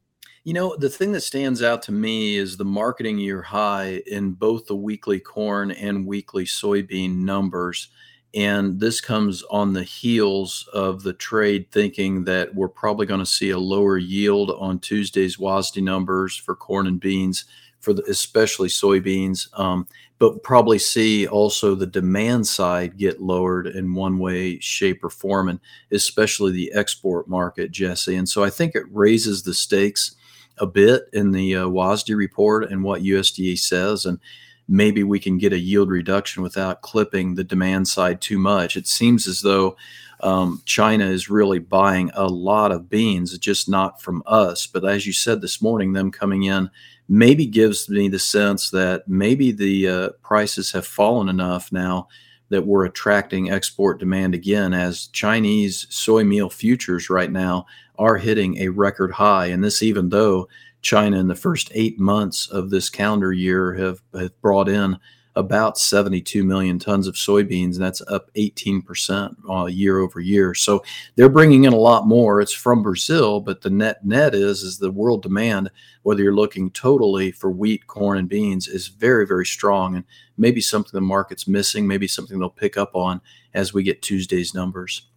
[0.46, 4.34] You know, the thing that stands out to me is the marketing year high in
[4.34, 7.88] both the weekly corn and weekly soybean numbers.
[8.36, 13.26] And this comes on the heels of the trade thinking that we're probably going to
[13.26, 17.46] see a lower yield on Tuesday's WASDE numbers for corn and beans,
[17.80, 19.88] for the, especially soybeans, um,
[20.20, 25.48] but probably see also the demand side get lowered in one way, shape, or form,
[25.48, 28.16] and especially the export market, Jesse.
[28.16, 30.16] And so I think it raises the stakes
[30.58, 34.20] a bit in the uh, WASDE report and what USDA says, and
[34.68, 38.78] maybe we can get a yield reduction without clipping the demand side too much.
[38.78, 39.76] It seems as though
[40.22, 44.66] um, China is really buying a lot of beans, just not from us.
[44.66, 46.70] But as you said this morning, them coming in
[47.10, 52.08] maybe gives me the sense that maybe the uh, prices have fallen enough now
[52.54, 57.66] that we're attracting export demand again as Chinese soy meal futures right now
[57.98, 59.48] are hitting a record high.
[59.48, 60.48] And this, even though
[60.82, 64.98] China in the first eight months of this calendar year have, have brought in
[65.36, 67.74] about 72 million tons of soybeans.
[67.74, 70.54] And that's up 18% uh, year over year.
[70.54, 70.84] So
[71.16, 72.40] they're bringing in a lot more.
[72.40, 75.72] It's from Brazil, but the net net is is the world demand,
[76.04, 80.06] whether you're looking totally for wheat, corn, and beans, is very very strong, and
[80.38, 81.88] maybe something the market's missing.
[81.88, 83.22] Maybe something they'll pick up on
[83.54, 85.10] as we get Tuesday's numbers.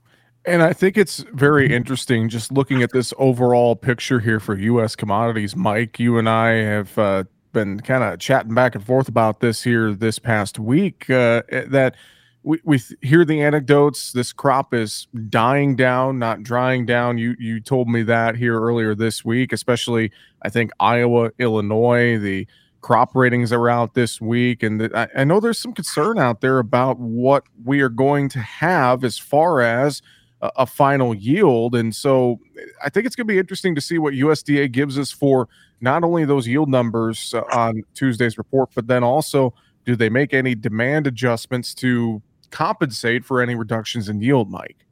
[0.47, 4.95] And I think it's very interesting just looking at this overall picture here for U.S.
[4.95, 5.57] commodities.
[5.57, 7.25] Mike, you and I have uh,
[7.57, 11.09] been kind of chatting back and forth about this here this past week.
[11.09, 11.97] Uh, eh, that
[12.43, 14.13] we, we hear the anecdotes.
[14.13, 17.17] This crop is dying down, not drying down.
[17.17, 22.47] You you told me that here earlier this week, especially I think Iowa, Illinois, the
[22.83, 26.43] crop ratings are out this week, and the, I, I know there's some concern out
[26.43, 30.03] there about what we are going to have as far as
[30.43, 31.75] a, a final yield.
[31.75, 32.41] And so
[32.85, 35.49] I think it's going to be interesting to see what USDA gives us for
[35.81, 40.35] not only those yield numbers uh, on Tuesday's report, but then also do they make
[40.35, 42.21] any demand adjustments to
[42.51, 44.87] compensate for any reductions in yield, Mike?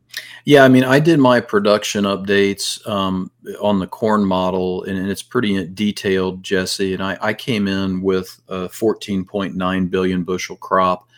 [0.44, 3.30] Yeah, I mean, I did my production updates um,
[3.60, 6.94] on the corn model, and, it's pretty detailed, Jesse.
[6.94, 11.08] And I, I came in with a 14.9 billion bushel crop.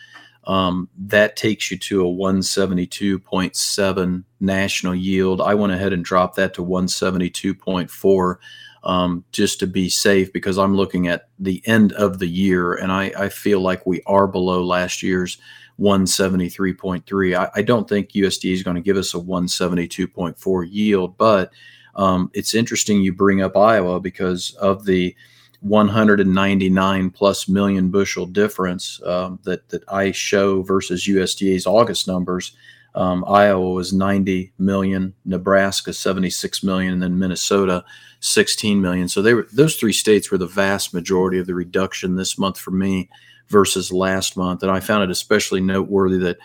[0.47, 5.41] Um, that takes you to a 172.7 national yield.
[5.41, 8.35] I went ahead and dropped that to 172.4
[8.83, 12.93] um, just to be safe because I'm looking at the end of the year, and
[12.93, 15.37] I, I feel like we are below last year's
[15.79, 17.37] 173.3.
[17.37, 21.51] I, I don't think USDA is going to give us a 172.4 yield, but
[21.95, 25.13] um, it's interesting you bring up Iowa because of the
[25.61, 32.55] 199 plus million bushel difference um, that that I show versus USDA's August numbers.
[32.95, 37.85] Um, Iowa was 90 million, Nebraska 76 million, and then Minnesota
[38.21, 39.07] 16 million.
[39.07, 42.57] So they were those three states were the vast majority of the reduction this month
[42.59, 43.09] for me
[43.49, 44.63] versus last month.
[44.63, 46.37] And I found it especially noteworthy that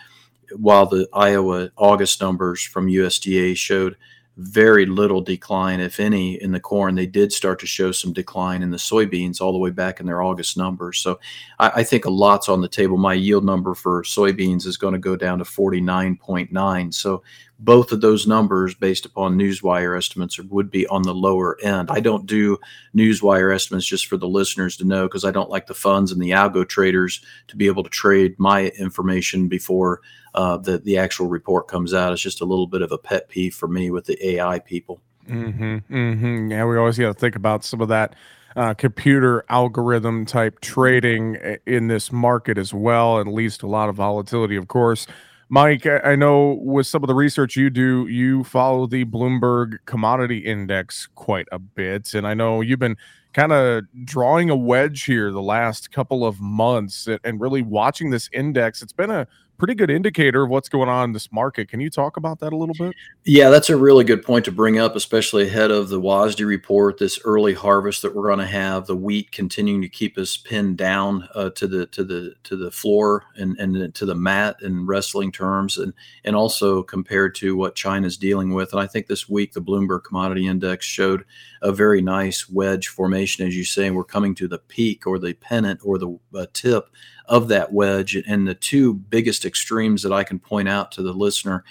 [0.55, 3.95] while the Iowa August numbers from USDA showed
[4.37, 6.95] very little decline, if any, in the corn.
[6.95, 10.07] They did start to show some decline in the soybeans all the way back in
[10.07, 10.99] their August numbers.
[10.99, 11.19] So
[11.59, 12.97] I, I think a lot's on the table.
[12.97, 16.93] My yield number for soybeans is going to go down to 49.9.
[16.93, 17.21] So
[17.59, 21.89] both of those numbers, based upon Newswire estimates, would be on the lower end.
[21.91, 22.57] I don't do
[22.95, 26.21] Newswire estimates just for the listeners to know because I don't like the funds and
[26.21, 30.01] the algo traders to be able to trade my information before
[30.33, 32.13] uh, the the actual report comes out.
[32.13, 35.01] It's just a little bit of a pet peeve for me with the AI people.
[35.27, 36.51] Mm-hmm, mm-hmm.
[36.51, 38.15] Yeah, we always got to think about some of that
[38.55, 43.89] uh, computer algorithm type trading in this market as well, and leads to a lot
[43.89, 45.07] of volatility, of course.
[45.49, 50.39] Mike, I know with some of the research you do, you follow the Bloomberg Commodity
[50.39, 52.97] Index quite a bit, and I know you've been
[53.33, 58.29] kind of drawing a wedge here the last couple of months and really watching this
[58.31, 58.81] index.
[58.81, 61.69] It's been a pretty good indicator of what's going on in this market.
[61.69, 62.95] Can you talk about that a little bit?
[63.23, 66.97] Yeah, that's a really good point to bring up, especially ahead of the WASDE report,
[66.97, 70.77] this early harvest that we're going to have, the wheat continuing to keep us pinned
[70.77, 74.85] down uh, to the to the to the floor and and to the mat in
[74.85, 78.73] wrestling terms, and and also compared to what China's dealing with.
[78.73, 81.25] And I think this week the Bloomberg Commodity Index showed
[81.61, 83.91] a very nice wedge formation, as you say.
[83.91, 86.89] We're coming to the peak or the pennant or the uh, tip
[87.25, 88.15] of that wedge.
[88.15, 91.63] And the two biggest extremes that I can point out to the listener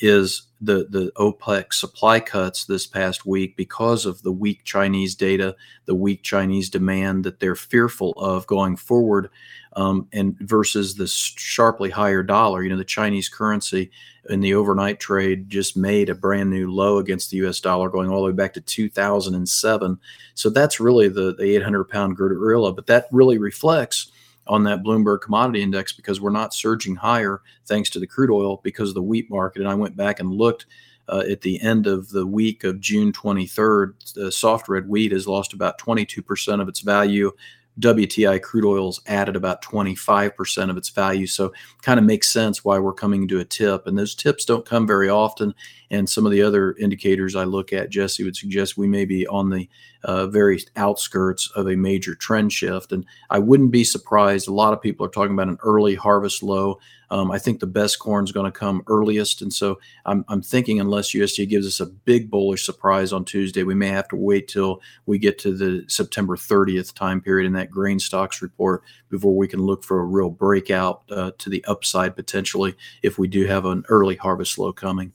[0.00, 5.56] is the the OPEC supply cuts this past week because of the weak Chinese data,
[5.86, 9.30] the weak Chinese demand that they're fearful of going forward,
[9.74, 12.62] um, and versus the sharply higher dollar.
[12.62, 13.90] You know, the Chinese currency
[14.28, 17.60] in the overnight trade just made a brand new low against the U.S.
[17.60, 19.98] dollar, going all the way back to 2007.
[20.34, 24.10] So that's really the the 800 pound gorilla, but that really reflects
[24.50, 28.60] on that Bloomberg commodity index because we're not surging higher thanks to the crude oil
[28.64, 29.60] because of the wheat market.
[29.60, 30.66] And I went back and looked
[31.08, 34.14] uh, at the end of the week of June 23rd.
[34.14, 37.30] The soft red wheat has lost about 22% of its value.
[37.78, 41.28] WTI crude oil's added about 25% of its value.
[41.28, 43.86] So kind of makes sense why we're coming to a tip.
[43.86, 45.54] And those tips don't come very often.
[45.90, 49.26] And some of the other indicators I look at, Jesse, would suggest we may be
[49.26, 49.68] on the
[50.04, 52.92] uh, very outskirts of a major trend shift.
[52.92, 54.46] And I wouldn't be surprised.
[54.46, 56.78] A lot of people are talking about an early harvest low.
[57.10, 59.42] Um, I think the best corn is going to come earliest.
[59.42, 63.64] And so I'm, I'm thinking unless USDA gives us a big bullish surprise on Tuesday,
[63.64, 67.54] we may have to wait till we get to the September 30th time period in
[67.54, 71.64] that grain stocks report before we can look for a real breakout uh, to the
[71.64, 75.12] upside potentially if we do have an early harvest low coming.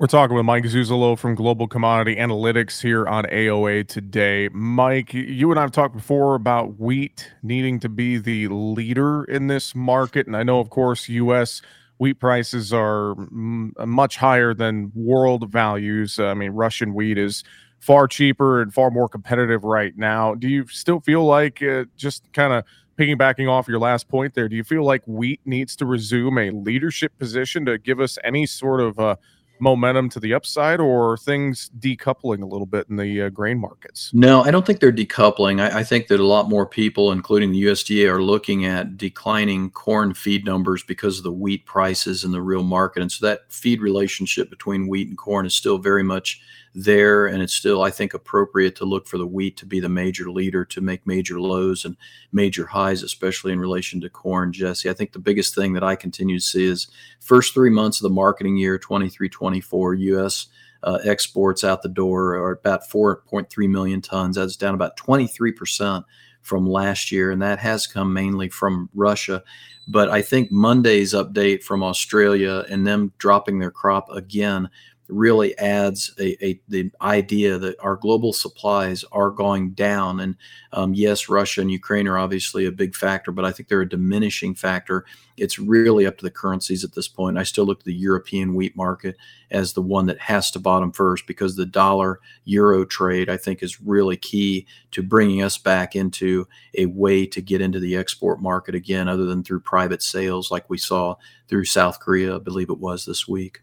[0.00, 4.48] We're talking with Mike Zuzolo from Global Commodity Analytics here on AOA today.
[4.52, 9.48] Mike, you and I have talked before about wheat needing to be the leader in
[9.48, 10.28] this market.
[10.28, 11.62] And I know, of course, U.S.
[11.98, 16.20] wheat prices are m- much higher than world values.
[16.20, 17.42] I mean, Russian wheat is
[17.80, 20.32] far cheaper and far more competitive right now.
[20.36, 22.62] Do you still feel like, uh, just kind of
[22.96, 26.50] piggybacking off your last point there, do you feel like wheat needs to resume a
[26.50, 29.16] leadership position to give us any sort of uh,
[29.60, 34.10] momentum to the upside, or things decoupling a little bit in the uh, grain markets?
[34.12, 35.60] No, I don't think they're decoupling.
[35.60, 39.70] I, I, think that a lot more people, including the USDA, are looking at declining
[39.70, 43.02] corn feed numbers because of the wheat prices in the real market.
[43.02, 46.40] And so that feed relationship between wheat and corn is still very much
[46.74, 47.26] there.
[47.26, 50.30] And it's still, I think, appropriate to look for the wheat to be the major
[50.30, 51.96] leader to make major lows and
[52.32, 54.90] major highs, especially in relation to corn, Jesse.
[54.90, 56.88] I think the biggest thing that I continue to see is
[57.20, 60.46] first three months of the marketing year, 23 24, U.S.
[60.82, 64.36] Uh, exports out the door are about 4.3 million tons.
[64.36, 66.04] That's down about 23%
[66.42, 69.42] from last year, and that has come mainly from Russia.
[69.86, 74.68] But I think Monday's update from Australia and them dropping their crop again
[75.08, 80.20] really adds a, a, the idea that our global supplies are going down.
[80.20, 80.36] And
[80.72, 83.88] um, yes, Russia and Ukraine are obviously a big factor, but I think they're a
[83.88, 85.04] diminishing factor.
[85.36, 87.38] It's really up to the currencies at this point.
[87.38, 89.16] I still look at the European wheat market
[89.50, 93.62] as the one that has to bottom first because the dollar euro trade, I think,
[93.62, 96.46] is really key to bringing us back into
[96.76, 100.68] a way to get into the export market again, other than through private sales like
[100.68, 101.14] we saw
[101.48, 103.60] through South Korea, I believe it was this week.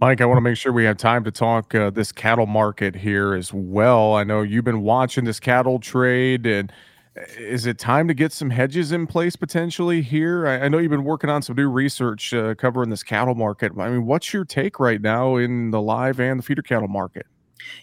[0.00, 2.94] Mike, I want to make sure we have time to talk uh, this cattle market
[2.96, 4.14] here as well.
[4.14, 6.72] I know you've been watching this cattle trade, and
[7.18, 10.46] uh, is it time to get some hedges in place potentially here?
[10.46, 13.72] I, I know you've been working on some new research uh, covering this cattle market.
[13.78, 17.26] I mean, what's your take right now in the live and the feeder cattle market?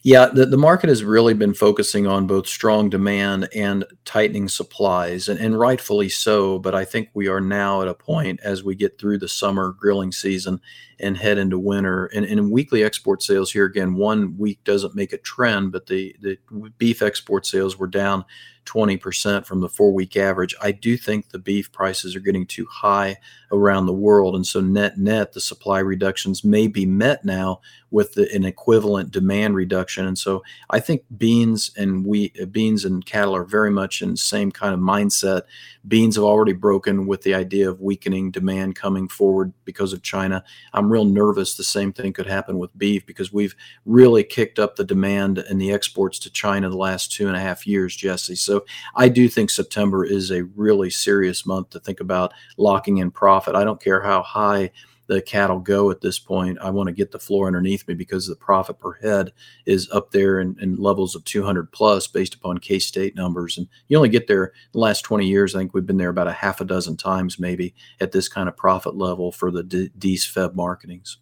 [0.04, 5.28] Yeah, the, the market has really been focusing on both strong demand and tightening supplies,
[5.28, 6.60] and, and rightfully so.
[6.60, 9.76] But I think we are now at a point as we get through the summer
[9.78, 10.62] grilling season
[11.00, 12.06] and head into winter.
[12.08, 16.16] And, and weekly export sales here, again, one week doesn't make a trend, but the,
[16.22, 16.38] the
[16.78, 18.26] beef export sales were down
[18.68, 20.54] 20% from the four week average.
[20.62, 23.18] I do think the beef prices are getting too high
[23.52, 24.36] around the world.
[24.36, 29.12] And so, net net, the supply reductions may be met now with the, an equivalent
[29.12, 30.06] demand reduction.
[30.06, 34.18] And so, I think beans and wheat, beans and cattle are very much in the
[34.18, 35.44] same kind of mindset.
[35.88, 40.44] Beans have already broken with the idea of weakening demand coming forward because of China.
[40.74, 43.56] I'm real nervous the same thing could happen with beef because we've
[43.86, 47.40] really kicked up the demand and the exports to China the last two and a
[47.40, 48.36] half years, Jesse.
[48.36, 48.57] So,
[48.96, 53.56] I do think September is a really serious month to think about locking in profit.
[53.56, 54.72] I don't care how high
[55.08, 56.58] the cattle go at this point.
[56.62, 59.32] I want to get the floor underneath me because the profit per head
[59.66, 63.58] is up there in, in levels of 200 plus based upon K State numbers.
[63.58, 65.56] And you only get there the last 20 years.
[65.56, 68.48] I think we've been there about a half a dozen times maybe at this kind
[68.50, 71.18] of profit level for the D- Dees Feb marketings.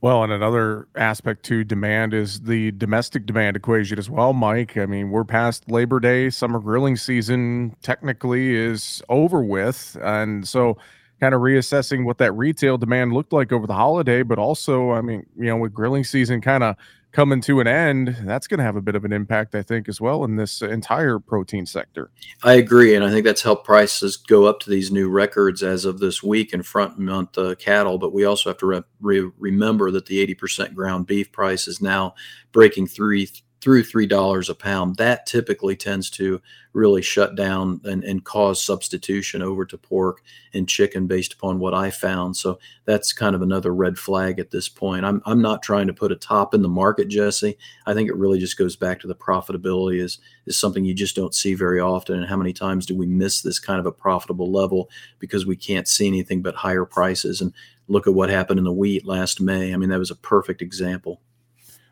[0.00, 4.76] Well, and another aspect to demand is the domestic demand equation as well, Mike.
[4.76, 9.96] I mean, we're past Labor Day, summer grilling season technically is over with.
[10.00, 10.78] And so,
[11.18, 15.00] kind of reassessing what that retail demand looked like over the holiday, but also, I
[15.00, 16.76] mean, you know, with grilling season kind of
[17.12, 19.88] coming to an end, that's going to have a bit of an impact, I think,
[19.88, 22.10] as well in this entire protein sector.
[22.42, 25.84] I agree, and I think that's helped prices go up to these new records as
[25.84, 27.98] of this week in front month uh, cattle.
[27.98, 31.80] But we also have to re- re- remember that the 80% ground beef price is
[31.80, 32.14] now
[32.52, 33.28] breaking three
[33.60, 34.96] through three dollars a pound.
[34.96, 36.40] That typically tends to
[36.72, 40.22] really shut down and, and cause substitution over to pork
[40.54, 42.36] and chicken based upon what I found.
[42.36, 45.04] So that's kind of another red flag at this point.
[45.04, 47.58] I'm I'm not trying to put a top in the market, Jesse.
[47.86, 51.16] I think it really just goes back to the profitability is is something you just
[51.16, 52.16] don't see very often.
[52.16, 54.88] And how many times do we miss this kind of a profitable level
[55.18, 57.40] because we can't see anything but higher prices?
[57.40, 57.52] And
[57.88, 59.72] look at what happened in the wheat last May.
[59.72, 61.20] I mean, that was a perfect example.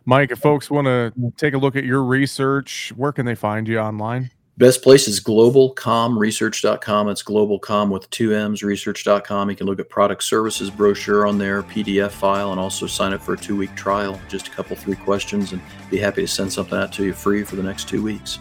[0.08, 3.66] Mike, if folks want to take a look at your research, where can they find
[3.66, 4.30] you online?
[4.56, 7.08] Best place is globalcomresearch.com.
[7.08, 9.50] It's globalcom with two M's, research.com.
[9.50, 13.20] You can look at product services brochure on there, PDF file, and also sign up
[13.20, 14.18] for a two week trial.
[14.28, 17.42] Just a couple, three questions, and be happy to send something out to you free
[17.42, 18.38] for the next two weeks.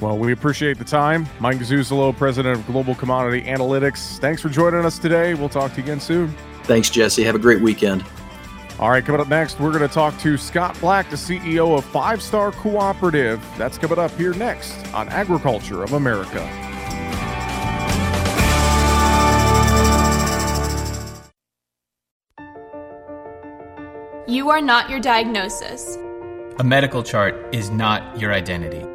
[0.00, 1.26] Well, we appreciate the time.
[1.38, 4.18] Mike Zuzolo, president of Global Commodity Analytics.
[4.20, 5.34] Thanks for joining us today.
[5.34, 6.34] We'll talk to you again soon.
[6.62, 7.24] Thanks, Jesse.
[7.24, 8.04] Have a great weekend.
[8.78, 11.84] All right, coming up next, we're going to talk to Scott Black, the CEO of
[11.84, 13.44] Five Star Cooperative.
[13.58, 16.40] That's coming up here next on Agriculture of America.
[24.26, 25.98] You are not your diagnosis.
[26.58, 28.86] A medical chart is not your identity.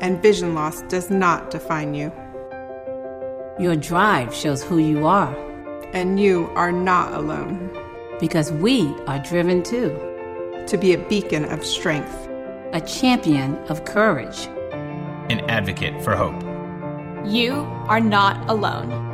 [0.00, 2.12] And vision loss does not define you.
[3.58, 5.34] Your drive shows who you are.
[5.92, 7.79] And you are not alone
[8.20, 9.98] because we are driven too.
[10.66, 12.14] To be a beacon of strength,
[12.72, 14.46] a champion of courage,
[15.30, 16.40] an advocate for hope.
[17.26, 17.54] You
[17.88, 19.08] are not alone.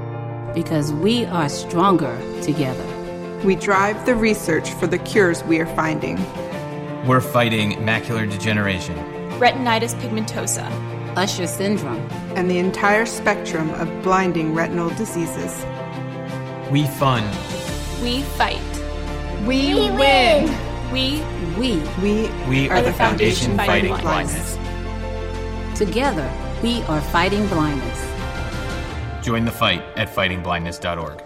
[0.54, 2.86] Because we are stronger together.
[3.44, 6.16] We drive the research for the cures we are finding.
[7.06, 8.96] We're fighting macular degeneration,
[9.38, 10.66] retinitis pigmentosa,
[11.16, 15.64] Usher syndrome, and the entire spectrum of blinding retinal diseases.
[16.70, 17.26] We fund.
[18.02, 18.75] We fight.
[19.46, 20.92] We, we win.
[20.92, 21.22] We
[21.56, 24.58] we we we are, are the the foundation, Foundation fighting Fighting blindness.
[25.78, 26.32] Together,
[26.64, 29.24] we are fighting blindness.
[29.24, 31.22] Join the fight at fightingblindness.org.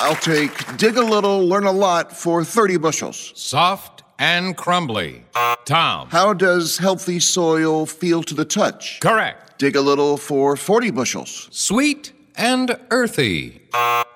[0.00, 3.32] I'll take dig a little, learn a lot for 30 bushels.
[3.36, 5.24] Soft and crumbly.
[5.64, 6.08] Tom.
[6.10, 8.98] How does healthy soil feel to the touch?
[8.98, 9.58] Correct.
[9.58, 11.48] Dig a little for 40 bushels.
[11.52, 13.60] Sweet and earthy.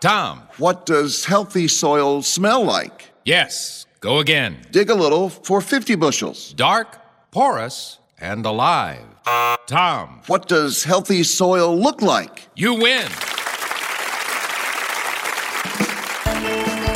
[0.00, 0.42] Tom.
[0.58, 3.10] What does healthy soil smell like?
[3.24, 3.86] Yes.
[4.00, 4.56] Go again.
[4.70, 6.52] Dig a little for 50 bushels.
[6.54, 6.98] Dark,
[7.30, 9.04] porous, and alive.
[9.66, 10.22] Tom.
[10.26, 12.48] What does healthy soil look like?
[12.56, 13.06] You win.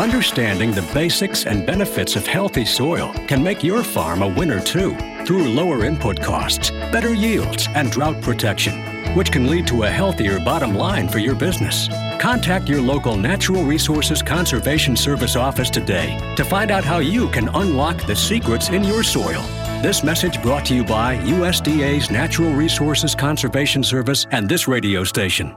[0.00, 4.96] Understanding the basics and benefits of healthy soil can make your farm a winner too,
[5.24, 8.74] through lower input costs, better yields, and drought protection,
[9.16, 11.88] which can lead to a healthier bottom line for your business.
[12.20, 17.48] Contact your local Natural Resources Conservation Service office today to find out how you can
[17.48, 19.42] unlock the secrets in your soil.
[19.82, 25.56] This message brought to you by USDA's Natural Resources Conservation Service and this radio station.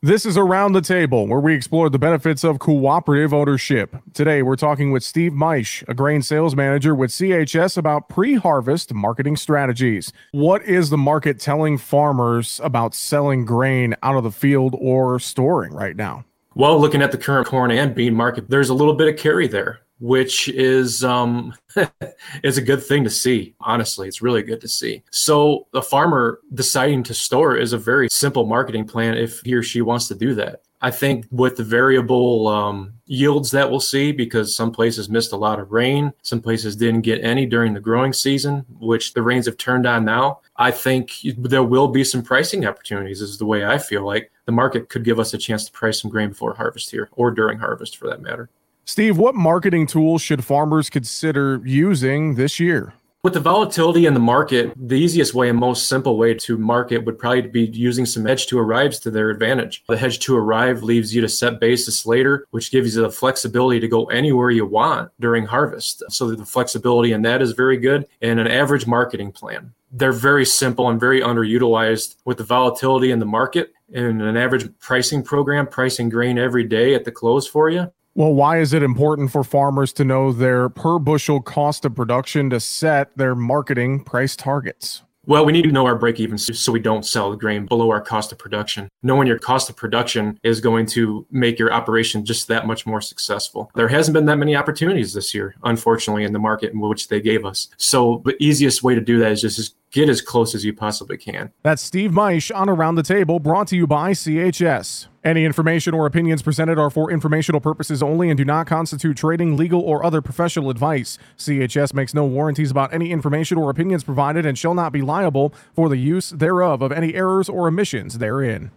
[0.00, 3.96] This is Around the Table, where we explore the benefits of cooperative ownership.
[4.14, 8.94] Today, we're talking with Steve Meisch, a grain sales manager with CHS, about pre harvest
[8.94, 10.12] marketing strategies.
[10.30, 15.72] What is the market telling farmers about selling grain out of the field or storing
[15.72, 16.24] right now?
[16.54, 19.48] Well, looking at the current corn and bean market, there's a little bit of carry
[19.48, 21.54] there which is um,
[22.42, 23.54] is a good thing to see.
[23.60, 25.02] Honestly, it's really good to see.
[25.10, 29.62] So the farmer deciding to store is a very simple marketing plan if he or
[29.62, 30.62] she wants to do that.
[30.80, 35.36] I think with the variable um, yields that we'll see, because some places missed a
[35.36, 39.46] lot of rain, some places didn't get any during the growing season, which the rains
[39.46, 40.38] have turned on now.
[40.56, 44.52] I think there will be some pricing opportunities, is the way I feel like the
[44.52, 47.58] market could give us a chance to price some grain before harvest here or during
[47.58, 48.48] harvest for that matter.
[48.88, 52.94] Steve, what marketing tools should farmers consider using this year?
[53.22, 57.04] With the volatility in the market, the easiest way and most simple way to market
[57.04, 59.84] would probably be using some hedge to arrives to their advantage.
[59.90, 63.78] The hedge to arrive leaves you to set basis later, which gives you the flexibility
[63.78, 66.02] to go anywhere you want during harvest.
[66.08, 68.06] So the flexibility in that is very good.
[68.22, 69.74] And an average marketing plan.
[69.92, 74.66] They're very simple and very underutilized with the volatility in the market and an average
[74.78, 78.82] pricing program, pricing grain every day at the close for you well, why is it
[78.82, 84.02] important for farmers to know their per bushel cost of production to set their marketing
[84.02, 85.02] price targets?
[85.28, 87.90] Well, we need to know our break even so we don't sell the grain below
[87.90, 88.88] our cost of production.
[89.02, 93.02] Knowing your cost of production is going to make your operation just that much more
[93.02, 93.70] successful.
[93.74, 97.20] There hasn't been that many opportunities this year, unfortunately, in the market in which they
[97.20, 97.68] gave us.
[97.76, 101.16] So the easiest way to do that is just get as close as you possibly
[101.16, 101.52] can.
[101.62, 105.08] That's Steve Maisch on Around the Table, brought to you by CHS.
[105.24, 109.56] Any information or opinions presented are for informational purposes only and do not constitute trading,
[109.56, 111.18] legal, or other professional advice.
[111.36, 115.52] CHS makes no warranties about any information or opinions provided and shall not be liable
[115.74, 118.70] for the use thereof of any errors or omissions therein.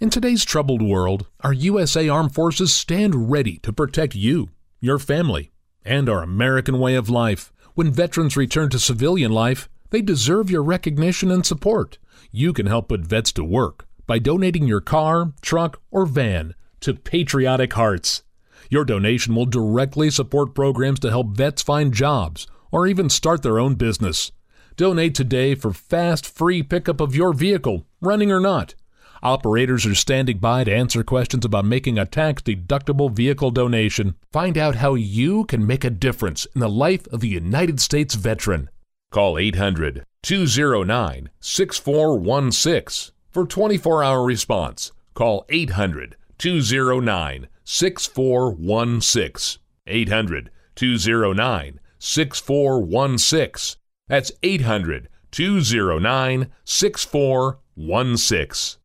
[0.00, 5.50] In today's troubled world, our USA Armed Forces stand ready to protect you, your family,
[5.84, 7.52] and our American way of life.
[7.74, 11.98] When veterans return to civilian life, they deserve your recognition and support.
[12.30, 16.94] You can help put vets to work by donating your car, truck, or van to
[16.94, 18.22] Patriotic Hearts.
[18.70, 23.58] Your donation will directly support programs to help vets find jobs or even start their
[23.58, 24.32] own business.
[24.76, 28.74] Donate today for fast, free pickup of your vehicle, running or not.
[29.22, 34.14] Operators are standing by to answer questions about making a tax deductible vehicle donation.
[34.32, 38.14] Find out how you can make a difference in the life of a United States
[38.14, 38.70] veteran.
[39.10, 44.92] Call 800 209 6416 for 24 hour response.
[45.14, 49.62] Call 800 209 6416.
[49.86, 53.80] 800 209 6416.
[54.08, 58.80] That's 800 209 6416.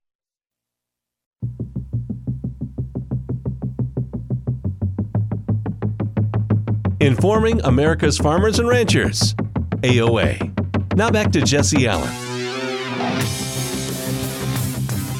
[7.01, 9.35] Informing America's farmers and ranchers.
[9.83, 10.95] AOA.
[10.95, 12.09] Now back to Jesse Allen.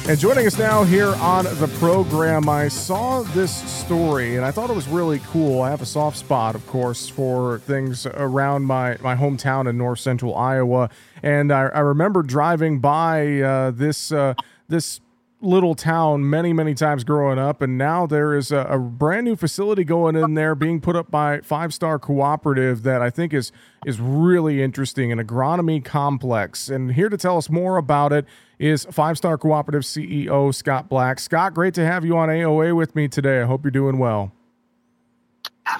[0.06, 4.68] And joining us now here on the program, I saw this story and I thought
[4.68, 5.62] it was really cool.
[5.62, 10.00] I have a soft spot, of course, for things around my, my hometown in north
[10.00, 10.90] central Iowa.
[11.22, 14.34] And I, I remember driving by uh, this uh,
[14.68, 15.00] this
[15.44, 19.36] little town many, many times growing up, and now there is a, a brand new
[19.36, 23.52] facility going in there being put up by Five Star Cooperative that I think is
[23.86, 26.68] is really interesting, an agronomy complex.
[26.68, 28.24] And here to tell us more about it
[28.58, 31.20] is Five Star Cooperative CEO Scott Black.
[31.20, 33.42] Scott, great to have you on AOA with me today.
[33.42, 34.32] I hope you're doing well.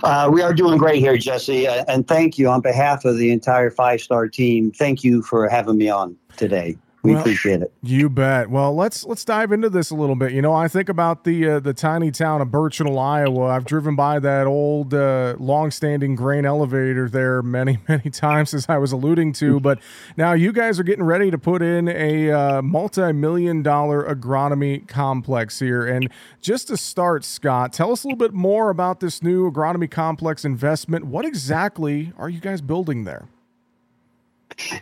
[0.03, 3.31] Uh, we are doing great here, Jesse, uh, and thank you on behalf of the
[3.31, 4.71] entire Five Star team.
[4.71, 6.77] Thank you for having me on today.
[7.05, 7.71] We well, appreciate it.
[7.83, 8.49] You bet.
[8.49, 10.33] Well, let's let's dive into this a little bit.
[10.33, 13.49] You know, I think about the uh, the tiny town of Burchinal, Iowa.
[13.49, 18.79] I've driven by that old, uh, long-standing grain elevator there many, many times, as I
[18.79, 19.61] was alluding to.
[19.61, 19.81] But
[20.17, 25.87] now you guys are getting ready to put in a uh, multi-million-dollar agronomy complex here.
[25.87, 26.09] And
[26.41, 30.43] just to start, Scott, tell us a little bit more about this new agronomy complex
[30.43, 31.05] investment.
[31.05, 33.29] What exactly are you guys building there?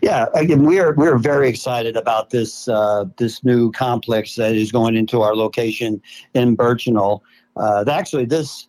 [0.03, 4.71] Yeah, again, we are we're very excited about this uh, this new complex that is
[4.71, 6.03] going into our location
[6.35, 7.21] in Burchinal.
[7.57, 8.69] Uh, actually, this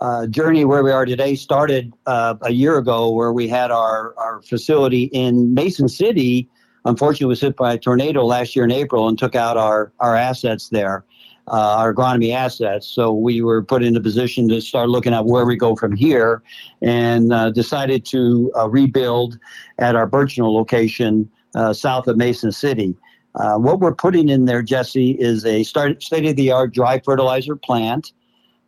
[0.00, 4.14] uh, journey where we are today started uh, a year ago, where we had our
[4.16, 6.48] our facility in Mason City.
[6.84, 10.14] Unfortunately, was hit by a tornado last year in April and took out our our
[10.14, 11.04] assets there
[11.48, 12.86] uh, our agronomy assets.
[12.86, 15.94] So we were put in a position to start looking at where we go from
[15.94, 16.42] here
[16.80, 19.38] and uh, decided to uh, rebuild
[19.78, 22.96] at our Burchinal location uh, south of Mason City.
[23.34, 27.56] Uh, what we're putting in there, Jesse, is a state of the art dry fertilizer
[27.56, 28.12] plant,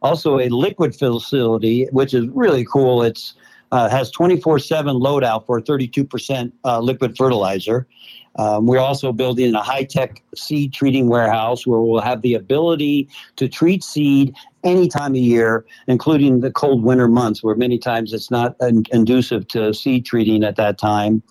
[0.03, 3.03] also a liquid facility, which is really cool.
[3.03, 3.35] It's
[3.73, 6.53] uh, has 24/7 load out for 32%
[6.83, 7.87] liquid fertilizer.
[8.39, 13.09] Um, we're also building a high tech seed treating warehouse where we'll have the ability
[13.37, 14.35] to treat seed
[14.65, 18.59] any time of year, including the cold winter months, where many times it's not
[18.91, 21.23] conducive to seed treating at that time.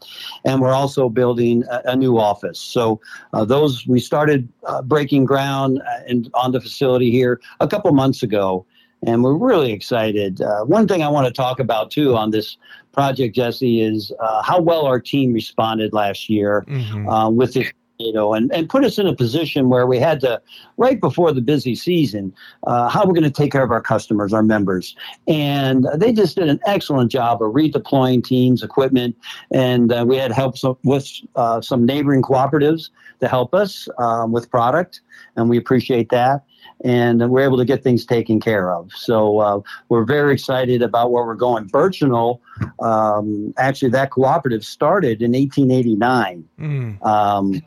[0.45, 2.59] And we're also building a, a new office.
[2.59, 3.01] So
[3.33, 7.91] uh, those we started uh, breaking ground uh, in, on the facility here a couple
[7.91, 8.65] months ago
[9.05, 10.41] and we're really excited.
[10.41, 12.57] Uh, one thing I want to talk about too on this
[12.91, 17.07] project, Jesse, is uh, how well our team responded last year mm-hmm.
[17.07, 17.71] uh, with this.
[17.97, 20.41] You know, and, and put us in a position where we had to,
[20.75, 22.33] right before the busy season,
[22.67, 24.97] uh, how we're going to take care of our customers, our members.
[25.29, 29.15] And they just did an excellent job of redeploying teams, equipment,
[29.53, 32.89] and uh, we had help with uh, some neighboring cooperatives
[33.21, 34.99] to help us um, with product,
[35.37, 36.43] and we appreciate that
[36.83, 38.91] and we're able to get things taken care of.
[38.93, 39.59] So uh,
[39.89, 41.69] we're very excited about where we're going.
[41.69, 42.39] Burchinal,
[42.81, 46.47] um, actually, that cooperative started in 1889.
[46.59, 47.05] Mm.
[47.05, 47.61] Um,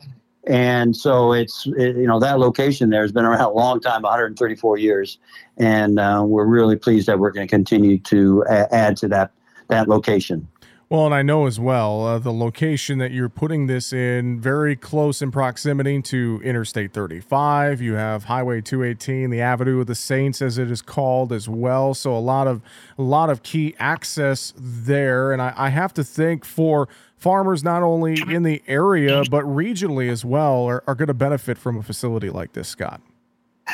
[0.47, 4.01] and so it's it, you know that location there has been around a long time
[4.01, 5.19] 134 years
[5.57, 9.31] and uh, we're really pleased that we're going to continue to a- add to that
[9.67, 10.47] that location
[10.89, 14.75] well, and I know as well uh, the location that you're putting this in, very
[14.75, 17.79] close in proximity to Interstate 35.
[17.79, 21.93] You have Highway 218, the Avenue of the Saints, as it is called, as well.
[21.93, 22.63] So a lot of
[22.97, 27.83] a lot of key access there, and I, I have to think for farmers not
[27.83, 31.83] only in the area but regionally as well are, are going to benefit from a
[31.83, 33.01] facility like this, Scott.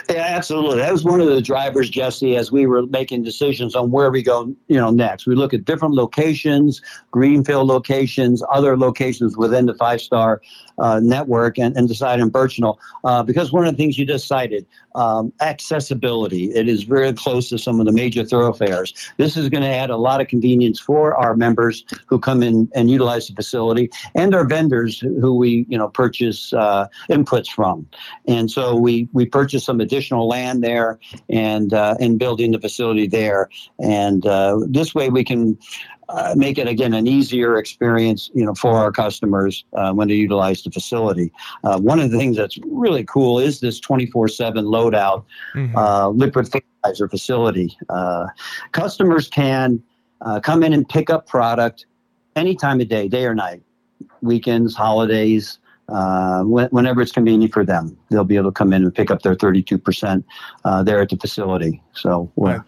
[0.09, 0.77] Yeah, absolutely.
[0.77, 4.21] That was one of the drivers, Jesse, as we were making decisions on where we
[4.21, 5.25] go, you know, next.
[5.25, 6.81] We look at different locations,
[7.11, 10.41] greenfield locations, other locations within the five star
[10.77, 12.77] uh, network, and, and decide on Burchinal.
[13.03, 14.65] Uh, because one of the things you just cited,
[14.95, 16.45] um, accessibility.
[16.53, 18.93] It is very close to some of the major thoroughfares.
[19.17, 22.69] This is going to add a lot of convenience for our members who come in
[22.73, 27.87] and utilize the facility, and our vendors who we, you know, purchase uh, inputs from.
[28.27, 30.99] And so we we purchase some additional land there
[31.29, 33.49] and uh, and building the facility there.
[33.79, 35.57] And uh, this way we can
[36.09, 40.15] uh, make it again an easier experience, you know, for our customers uh, when they
[40.15, 41.31] utilize the facility.
[41.63, 45.75] Uh, one of the things that's really cool is this 24/7 loadout mm-hmm.
[45.75, 47.75] Uh, liquid fertilizer facility.
[47.89, 48.27] Uh,
[48.71, 49.81] customers can
[50.21, 51.85] uh, come in and pick up product
[52.35, 53.61] any time of day, day or night,
[54.21, 57.97] weekends, holidays uh, whenever it's convenient for them.
[58.09, 60.23] They'll be able to come in and pick up their 32%
[60.63, 61.81] uh, there at the facility.
[61.93, 62.61] So right.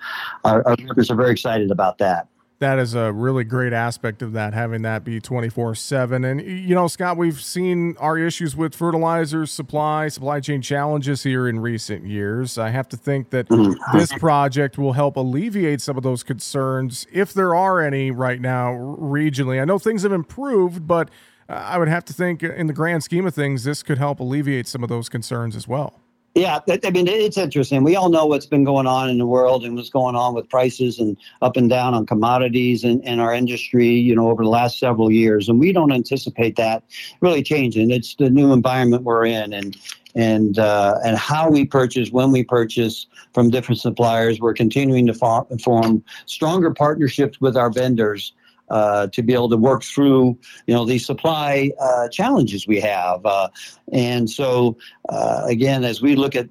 [0.44, 2.28] our, our members are very excited about that
[2.60, 6.88] that is a really great aspect of that having that be 24/7 and you know
[6.88, 12.58] Scott we've seen our issues with fertilizers supply supply chain challenges here in recent years
[12.58, 13.98] I have to think that mm-hmm.
[13.98, 18.72] this project will help alleviate some of those concerns if there are any right now
[18.72, 21.10] regionally I know things have improved but
[21.50, 24.68] I would have to think, in the grand scheme of things, this could help alleviate
[24.68, 26.02] some of those concerns as well.
[26.38, 27.84] Yeah, I mean, it's interesting.
[27.84, 30.48] We all know what's been going on in the world and what's going on with
[30.48, 34.50] prices and up and down on commodities and, in our industry, you know, over the
[34.50, 35.50] last several years.
[35.50, 36.84] And we don't anticipate that
[37.22, 37.90] really changing.
[37.90, 39.52] It's the new environment we're in.
[39.52, 39.76] And
[40.14, 44.40] and uh, and how we purchase, when we purchase from different suppliers.
[44.40, 48.34] We're continuing to form stronger partnerships with our vendors
[48.70, 50.38] uh, to be able to work through
[50.68, 53.26] you know these supply uh, challenges we have.
[53.26, 53.50] Uh,
[53.92, 54.78] and so
[55.10, 56.50] uh, again, as we look at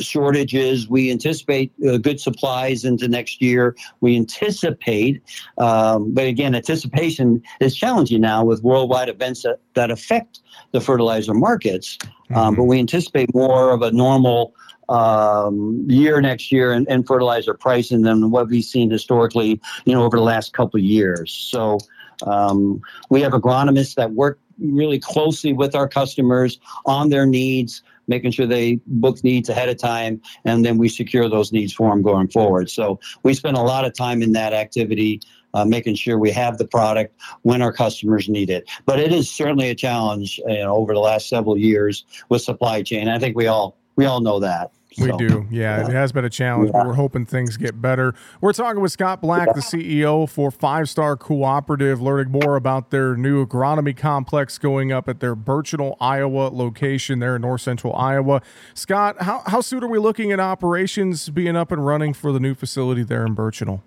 [0.00, 0.88] shortages.
[0.88, 3.76] We anticipate uh, good supplies into next year.
[4.00, 5.22] We anticipate,
[5.58, 10.40] um, but again, anticipation is challenging now with worldwide events that, that affect
[10.72, 11.98] the fertilizer markets.
[12.02, 12.54] Um, mm-hmm.
[12.56, 14.54] but we anticipate more of a normal
[14.88, 20.02] um, year next year and, in, fertilizer pricing than what we've seen historically, you know,
[20.04, 21.32] over the last couple of years.
[21.32, 21.78] So
[22.26, 22.80] um,
[23.10, 28.46] we have agronomists that work really closely with our customers on their needs, making sure
[28.46, 32.28] they book needs ahead of time, and then we secure those needs for them going
[32.28, 32.70] forward.
[32.70, 35.20] So we spend a lot of time in that activity.
[35.56, 38.68] Uh, making sure we have the product when our customers need it.
[38.86, 42.82] But it is certainly a challenge you know, over the last several years with supply
[42.82, 43.06] chain.
[43.06, 44.72] I think we all we all know that.
[44.98, 45.46] We do.
[45.50, 46.80] Yeah, yeah, it has been a challenge, yeah.
[46.80, 48.14] but we're hoping things get better.
[48.40, 53.16] We're talking with Scott Black, the CEO for Five Star Cooperative, learning more about their
[53.16, 58.40] new agronomy complex going up at their Burchinal, Iowa location there in north central Iowa.
[58.74, 62.40] Scott, how, how soon are we looking at operations being up and running for the
[62.40, 63.82] new facility there in Burchinal?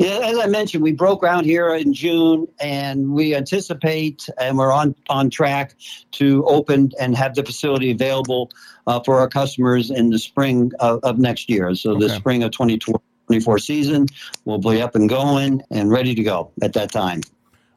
[0.00, 4.72] Yeah, as I mentioned, we broke ground here in June, and we anticipate and we're
[4.72, 5.74] on on track
[6.12, 8.50] to open and have the facility available
[8.86, 11.74] uh, for our customers in the spring of, of next year.
[11.74, 12.06] So okay.
[12.06, 14.06] the spring of 2024 season,
[14.46, 17.20] we'll be up and going and ready to go at that time.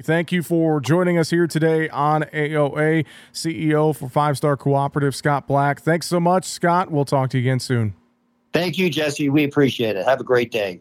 [0.01, 3.05] Thank you for joining us here today on AOA.
[3.34, 5.82] CEO for Five Star Cooperative, Scott Black.
[5.82, 6.89] Thanks so much, Scott.
[6.89, 7.95] We'll talk to you again soon.
[8.53, 9.28] Thank you, Jesse.
[9.28, 10.05] We appreciate it.
[10.05, 10.80] Have a great day.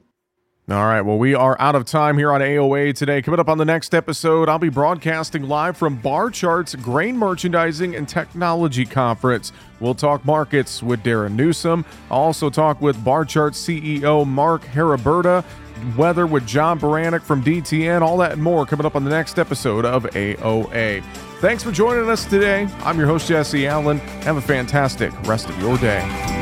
[0.72, 1.02] All right.
[1.02, 3.20] Well, we are out of time here on AOA today.
[3.20, 8.08] Coming up on the next episode, I'll be broadcasting live from Barchart's Grain Merchandising and
[8.08, 9.52] Technology Conference.
[9.80, 11.84] We'll talk markets with Darin Newsom.
[12.10, 15.44] I'll also talk with Barchart's CEO Mark Haraburda,
[15.94, 19.38] weather with John Baranick from DTN, all that and more coming up on the next
[19.38, 21.04] episode of AOA.
[21.40, 22.66] Thanks for joining us today.
[22.78, 23.98] I'm your host, Jesse Allen.
[24.22, 26.41] Have a fantastic rest of your day.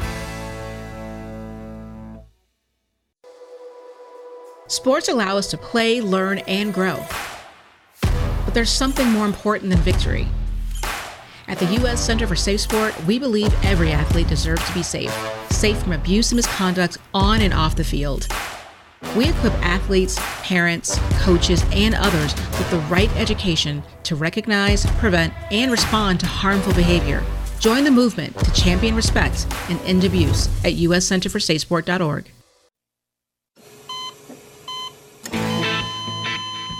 [4.71, 7.05] Sports allow us to play, learn, and grow.
[8.01, 10.29] But there's something more important than victory.
[11.49, 11.99] At the U.S.
[11.99, 15.11] Center for Safe Sport, we believe every athlete deserves to be safe,
[15.51, 18.29] safe from abuse and misconduct on and off the field.
[19.17, 25.69] We equip athletes, parents, coaches, and others with the right education to recognize, prevent, and
[25.69, 27.21] respond to harmful behavior.
[27.59, 32.31] Join the movement to champion respect and end abuse at uscenterforsafesport.org.